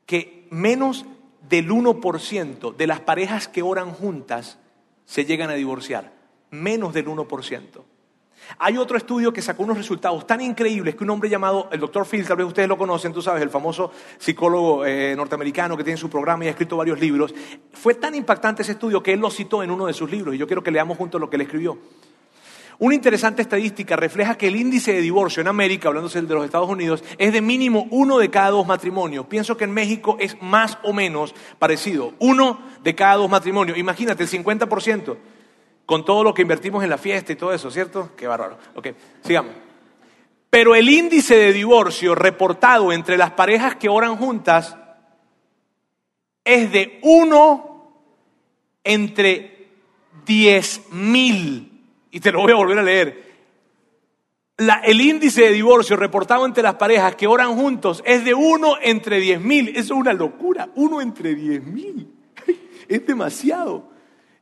[0.04, 1.06] que menos
[1.48, 4.58] del 1% de las parejas que oran juntas
[5.06, 6.21] se llegan a divorciar.
[6.52, 7.82] Menos del 1%.
[8.58, 12.06] Hay otro estudio que sacó unos resultados tan increíbles que un hombre llamado, el doctor
[12.06, 15.96] Phil, tal vez ustedes lo conocen, tú sabes, el famoso psicólogo eh, norteamericano que tiene
[15.96, 17.34] su programa y ha escrito varios libros,
[17.72, 20.38] fue tan impactante ese estudio que él lo citó en uno de sus libros y
[20.38, 21.78] yo quiero que leamos juntos lo que él escribió.
[22.78, 26.68] Una interesante estadística refleja que el índice de divorcio en América, hablándose de los Estados
[26.68, 29.26] Unidos, es de mínimo uno de cada dos matrimonios.
[29.26, 32.12] Pienso que en México es más o menos parecido.
[32.18, 33.78] Uno de cada dos matrimonios.
[33.78, 35.16] Imagínate, el 50%,
[35.86, 38.10] con todo lo que invertimos en la fiesta y todo eso, ¿cierto?
[38.16, 38.58] Qué bárbaro.
[38.74, 38.88] Ok,
[39.22, 39.52] sigamos.
[40.50, 44.76] Pero el índice de divorcio reportado entre las parejas que oran juntas
[46.44, 47.94] es de uno
[48.84, 49.68] entre
[50.26, 51.72] diez mil
[52.10, 53.32] y te lo voy a volver a leer.
[54.84, 59.18] el índice de divorcio reportado entre las parejas que oran juntos es de uno entre
[59.20, 59.68] diez mil.
[59.70, 60.68] Eso es una locura.
[60.74, 62.12] Uno entre diez mil.
[62.88, 63.91] Es demasiado.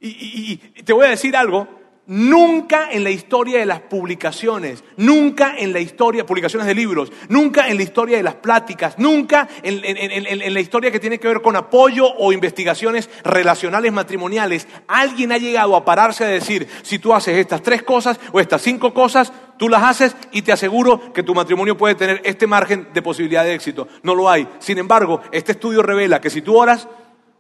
[0.00, 1.80] Y te voy a decir algo.
[2.12, 7.68] Nunca en la historia de las publicaciones, nunca en la historia, publicaciones de libros, nunca
[7.68, 11.54] en la historia de las pláticas, nunca en, la historia que tiene que ver con
[11.54, 17.38] apoyo o investigaciones relacionales matrimoniales, alguien ha llegado a pararse a decir, si tú haces
[17.38, 21.32] estas tres cosas o estas cinco cosas, tú las haces y te aseguro que tu
[21.32, 23.86] matrimonio puede tener este margen de posibilidad de éxito.
[24.02, 24.48] No lo hay.
[24.58, 26.88] Sin embargo, este estudio revela que si tú oras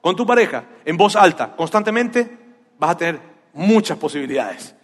[0.00, 2.38] con tu pareja en voz alta constantemente,
[2.80, 3.20] vas a tener
[3.52, 4.74] muchas posibilidades.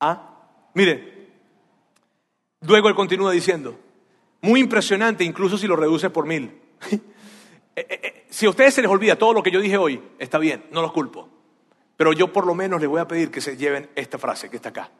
[0.00, 0.30] ¿Ah?
[0.74, 1.30] Mire,
[2.60, 3.78] luego él continúa diciendo,
[4.42, 6.60] muy impresionante incluso si lo reduces por mil.
[7.76, 10.00] Eh, eh, eh, si a ustedes se les olvida todo lo que yo dije hoy,
[10.20, 11.28] está bien, no los culpo.
[11.96, 14.54] Pero yo por lo menos les voy a pedir que se lleven esta frase que
[14.54, 14.92] está acá.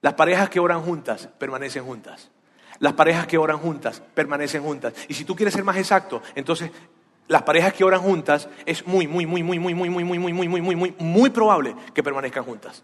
[0.00, 2.30] Las parejas que oran juntas permanecen juntas.
[2.78, 4.94] Las parejas que oran juntas permanecen juntas.
[5.08, 6.70] Y si tú quieres ser más exacto, entonces
[7.30, 10.32] las parejas que oran juntas es muy, muy, muy, muy, muy, muy, muy, muy, muy,
[10.32, 12.82] muy, muy, muy, muy, muy probable que permanezcan juntas.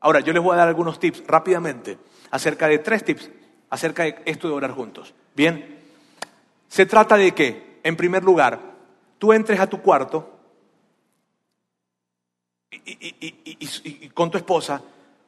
[0.00, 1.98] Ahora, yo les voy a dar algunos tips rápidamente
[2.30, 3.30] acerca de tres tips
[3.68, 5.12] acerca de esto de orar juntos.
[5.36, 5.78] Bien,
[6.68, 8.58] se trata de que, en primer lugar,
[9.18, 10.38] tú entres a tu cuarto
[12.70, 14.80] y, con tu esposa,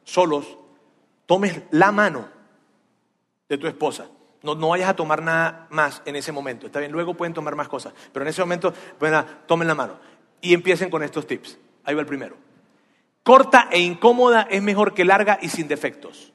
[0.05, 0.57] solos,
[1.26, 2.30] tomes la mano
[3.47, 4.07] de tu esposa
[4.43, 6.66] no, no, vayas a tomar nada más en ese momento.
[6.66, 7.93] Está bien, luego pueden tomar más cosas.
[8.12, 9.95] Pero en ese momento, bueno, tomen la mano.
[10.40, 11.59] Y empiecen con estos tips.
[11.84, 12.36] Ahí va el primero.
[13.22, 16.32] Corta e incómoda es mejor que larga y sin defectos.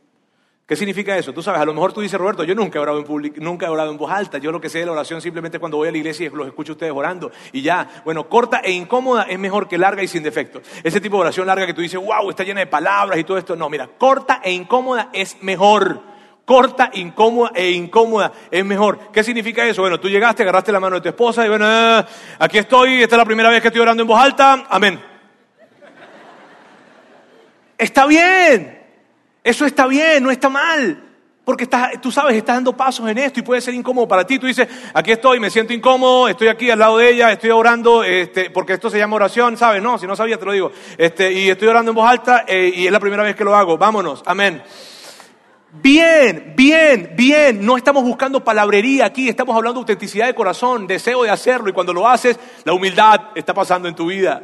[0.68, 1.34] ¿Qué significa eso?
[1.34, 3.68] Tú sabes, a lo mejor tú dices, Roberto, yo nunca he orado en público, nunca
[3.68, 4.38] he orado en voz alta.
[4.38, 6.46] Yo lo que sé de la oración simplemente cuando voy a la iglesia y los
[6.46, 7.32] escucho a ustedes orando.
[7.54, 10.64] Y ya, bueno, corta e incómoda es mejor que larga y sin defectos.
[10.84, 13.38] Ese tipo de oración larga que tú dices, wow, está llena de palabras y todo
[13.38, 13.56] esto.
[13.56, 16.02] No, mira, corta e incómoda es mejor
[16.48, 19.12] corta, incómoda e incómoda es mejor.
[19.12, 19.82] ¿Qué significa eso?
[19.82, 22.06] Bueno, tú llegaste, agarraste la mano de tu esposa y bueno, eh,
[22.40, 24.98] aquí estoy, esta es la primera vez que estoy orando en voz alta, amén.
[27.78, 28.82] Está bien,
[29.44, 31.04] eso está bien, no está mal.
[31.44, 34.40] Porque estás, tú sabes, estás dando pasos en esto y puede ser incómodo para ti.
[34.40, 38.06] Tú dices, aquí estoy, me siento incómodo, estoy aquí al lado de ella, estoy orando,
[38.06, 39.82] este, porque esto se llama oración, ¿sabes?
[39.82, 40.72] No, si no sabía te lo digo.
[40.98, 43.54] Este, y estoy orando en voz alta eh, y es la primera vez que lo
[43.54, 43.78] hago.
[43.78, 44.64] Vámonos, amén.
[45.72, 47.66] Bien, bien, bien.
[47.66, 51.74] No estamos buscando palabrería aquí, estamos hablando de autenticidad de corazón, deseo de hacerlo y
[51.74, 54.44] cuando lo haces, la humildad está pasando en tu vida.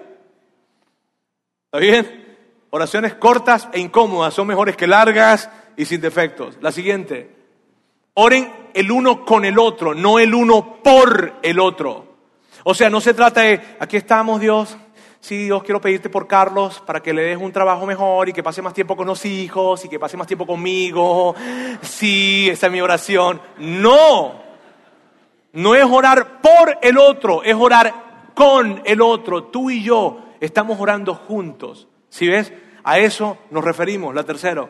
[1.66, 2.38] ¿Está bien?
[2.70, 6.58] Oraciones cortas e incómodas son mejores que largas y sin defectos.
[6.62, 7.30] La siguiente.
[8.16, 12.14] Oren el uno con el otro, no el uno por el otro.
[12.64, 14.78] O sea, no se trata de, aquí estamos Dios,
[15.24, 18.44] sí, Dios, quiero pedirte por Carlos para que le des un trabajo mejor y que
[18.44, 21.34] pase más tiempo con los hijos y que pase más tiempo conmigo.
[21.82, 23.42] Sí, esa es mi oración.
[23.58, 24.44] No,
[25.54, 29.46] no es orar por el otro, es orar con el otro.
[29.46, 31.88] Tú y yo estamos orando juntos.
[32.10, 32.52] ¿Sí ves?
[32.84, 34.68] A eso nos referimos, la tercera.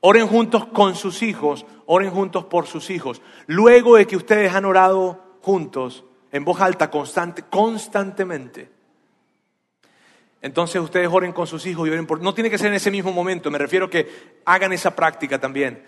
[0.00, 3.20] Oren juntos con sus hijos, oren juntos por sus hijos.
[3.46, 8.77] Luego de que ustedes han orado juntos, en voz alta, constante, constantemente,
[10.40, 12.20] entonces ustedes oren con sus hijos y oren por...
[12.20, 15.84] No tiene que ser en ese mismo momento, me refiero que hagan esa práctica también.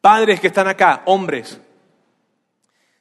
[0.00, 1.60] Padres que están acá, hombres,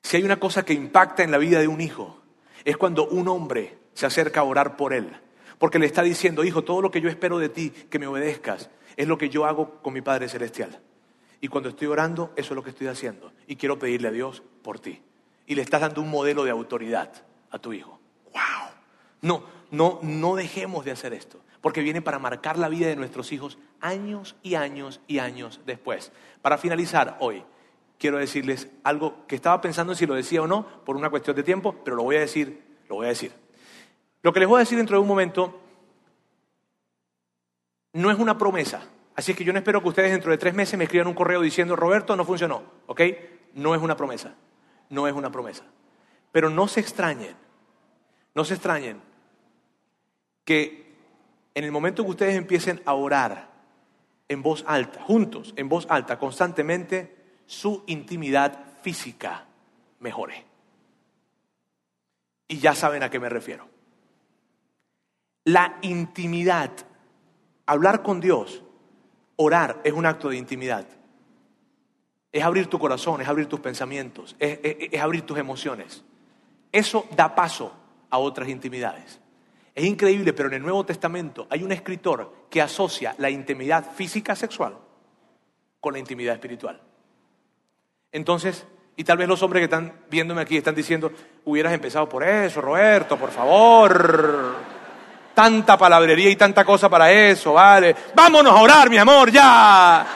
[0.02, 2.22] si hay una cosa que impacta en la vida de un hijo,
[2.64, 5.10] es cuando un hombre se acerca a orar por él.
[5.58, 8.70] Porque le está diciendo, hijo, todo lo que yo espero de ti, que me obedezcas,
[8.96, 10.80] es lo que yo hago con mi Padre Celestial.
[11.42, 13.32] Y cuando estoy orando, eso es lo que estoy haciendo.
[13.48, 15.02] Y quiero pedirle a Dios por ti.
[15.46, 17.12] Y le estás dando un modelo de autoridad
[17.52, 18.00] a tu hijo.
[18.34, 18.72] ¡Wow!
[19.22, 23.32] No, no, no dejemos de hacer esto, porque viene para marcar la vida de nuestros
[23.32, 26.12] hijos años y años y años después.
[26.42, 27.44] Para finalizar hoy,
[27.98, 31.44] quiero decirles algo que estaba pensando si lo decía o no por una cuestión de
[31.44, 33.32] tiempo, pero lo voy a decir, lo voy a decir.
[34.22, 35.62] Lo que les voy a decir dentro de un momento
[37.94, 38.84] no es una promesa.
[39.16, 41.16] Así es que yo no espero que ustedes dentro de tres meses me escriban un
[41.16, 43.02] correo diciendo, Roberto, no funcionó, ¿ok?
[43.56, 44.36] No es una promesa,
[44.90, 45.64] no es una promesa.
[46.32, 47.36] Pero no se extrañen,
[48.36, 49.02] no se extrañen
[50.48, 50.96] que
[51.56, 53.50] en el momento que ustedes empiecen a orar
[54.30, 59.46] en voz alta, juntos, en voz alta, constantemente, su intimidad física
[60.00, 60.46] mejore.
[62.48, 63.68] Y ya saben a qué me refiero.
[65.44, 66.72] La intimidad,
[67.66, 68.64] hablar con Dios,
[69.36, 70.88] orar es un acto de intimidad.
[72.32, 76.06] Es abrir tu corazón, es abrir tus pensamientos, es, abrir tus emociones.
[76.72, 77.74] Eso da paso
[78.10, 79.20] a otras intimidades.
[79.78, 84.36] Es increíble, pero en el Nuevo Testamento hay un escritor que asocia la intimidad física
[84.36, 84.76] sexual
[85.80, 86.82] con la intimidad espiritual.
[88.12, 88.66] Entonces,
[88.96, 91.12] y tal vez los hombres que están viéndome aquí están diciendo,
[91.46, 94.56] hubieras empezado por eso, Roberto, por favor.
[95.36, 97.96] Tanta palabrería y tanta cosa para eso, vale.
[98.16, 100.08] Vámonos a orar, mi amor, ya.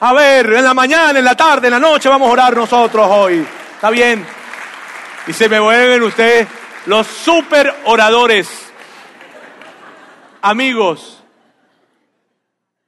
[0.00, 3.08] A ver, en la mañana, en la tarde, en la noche vamos a orar nosotros
[3.10, 3.46] hoy.
[3.76, 4.22] ¿Está bien?
[5.26, 8.48] Y se me vuelven ustedes los super oradores.
[10.42, 11.22] Amigos,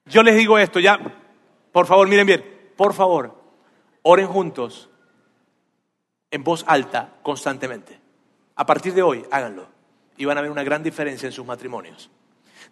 [0.06, 0.98] yo les digo esto, ya,
[1.70, 3.42] por favor, miren bien, por favor,
[4.02, 4.88] oren juntos
[6.30, 8.00] en voz alta constantemente.
[8.56, 9.68] A partir de hoy, háganlo
[10.16, 12.10] y van a ver una gran diferencia en sus matrimonios.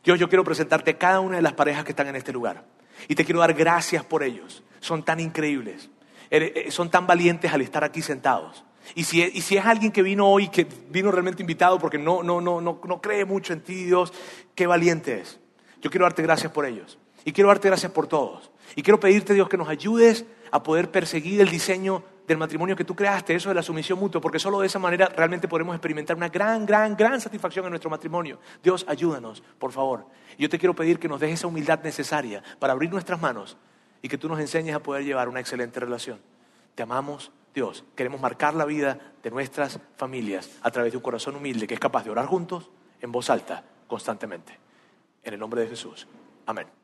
[0.03, 2.65] Dios, yo quiero presentarte a cada una de las parejas que están en este lugar
[3.09, 4.63] y te quiero dar gracias por ellos.
[4.81, 5.91] Son tan increíbles,
[6.31, 8.65] eh, son tan valientes al estar aquí sentados.
[8.95, 12.61] Y si, es alguien que vino hoy, que vino realmente invitado porque no, no, no,
[12.61, 14.13] no, no cree mucho en ti, Dios,
[14.55, 15.39] qué valiente es.
[15.81, 16.99] Yo quiero darte gracias por ellos.
[17.25, 18.51] Y quiero darte gracias por todos.
[18.77, 22.85] Y quiero pedirte, Dios, que nos ayudes a poder perseguir el diseño del matrimonio que
[22.85, 26.17] tú creaste, eso de la sumisión mutua, porque solo de esa manera realmente podremos experimentar
[26.17, 28.39] una gran, gran, gran satisfacción en nuestro matrimonio.
[28.63, 30.07] Dios, ayúdanos, por favor.
[30.39, 33.57] Y yo te quiero pedir que nos dejes esa humildad necesaria para abrir nuestras manos
[34.01, 36.21] y que tú nos enseñes a poder llevar una excelente relación.
[36.77, 41.37] Te amamos, Dios, queremos marcar la vida de nuestras familias a través de un corazón
[41.37, 42.71] humilde que es capaz de orar juntos
[43.01, 44.59] en voz alta constantemente.
[45.25, 46.07] En el nombre de Jesús.
[46.47, 46.67] Amén.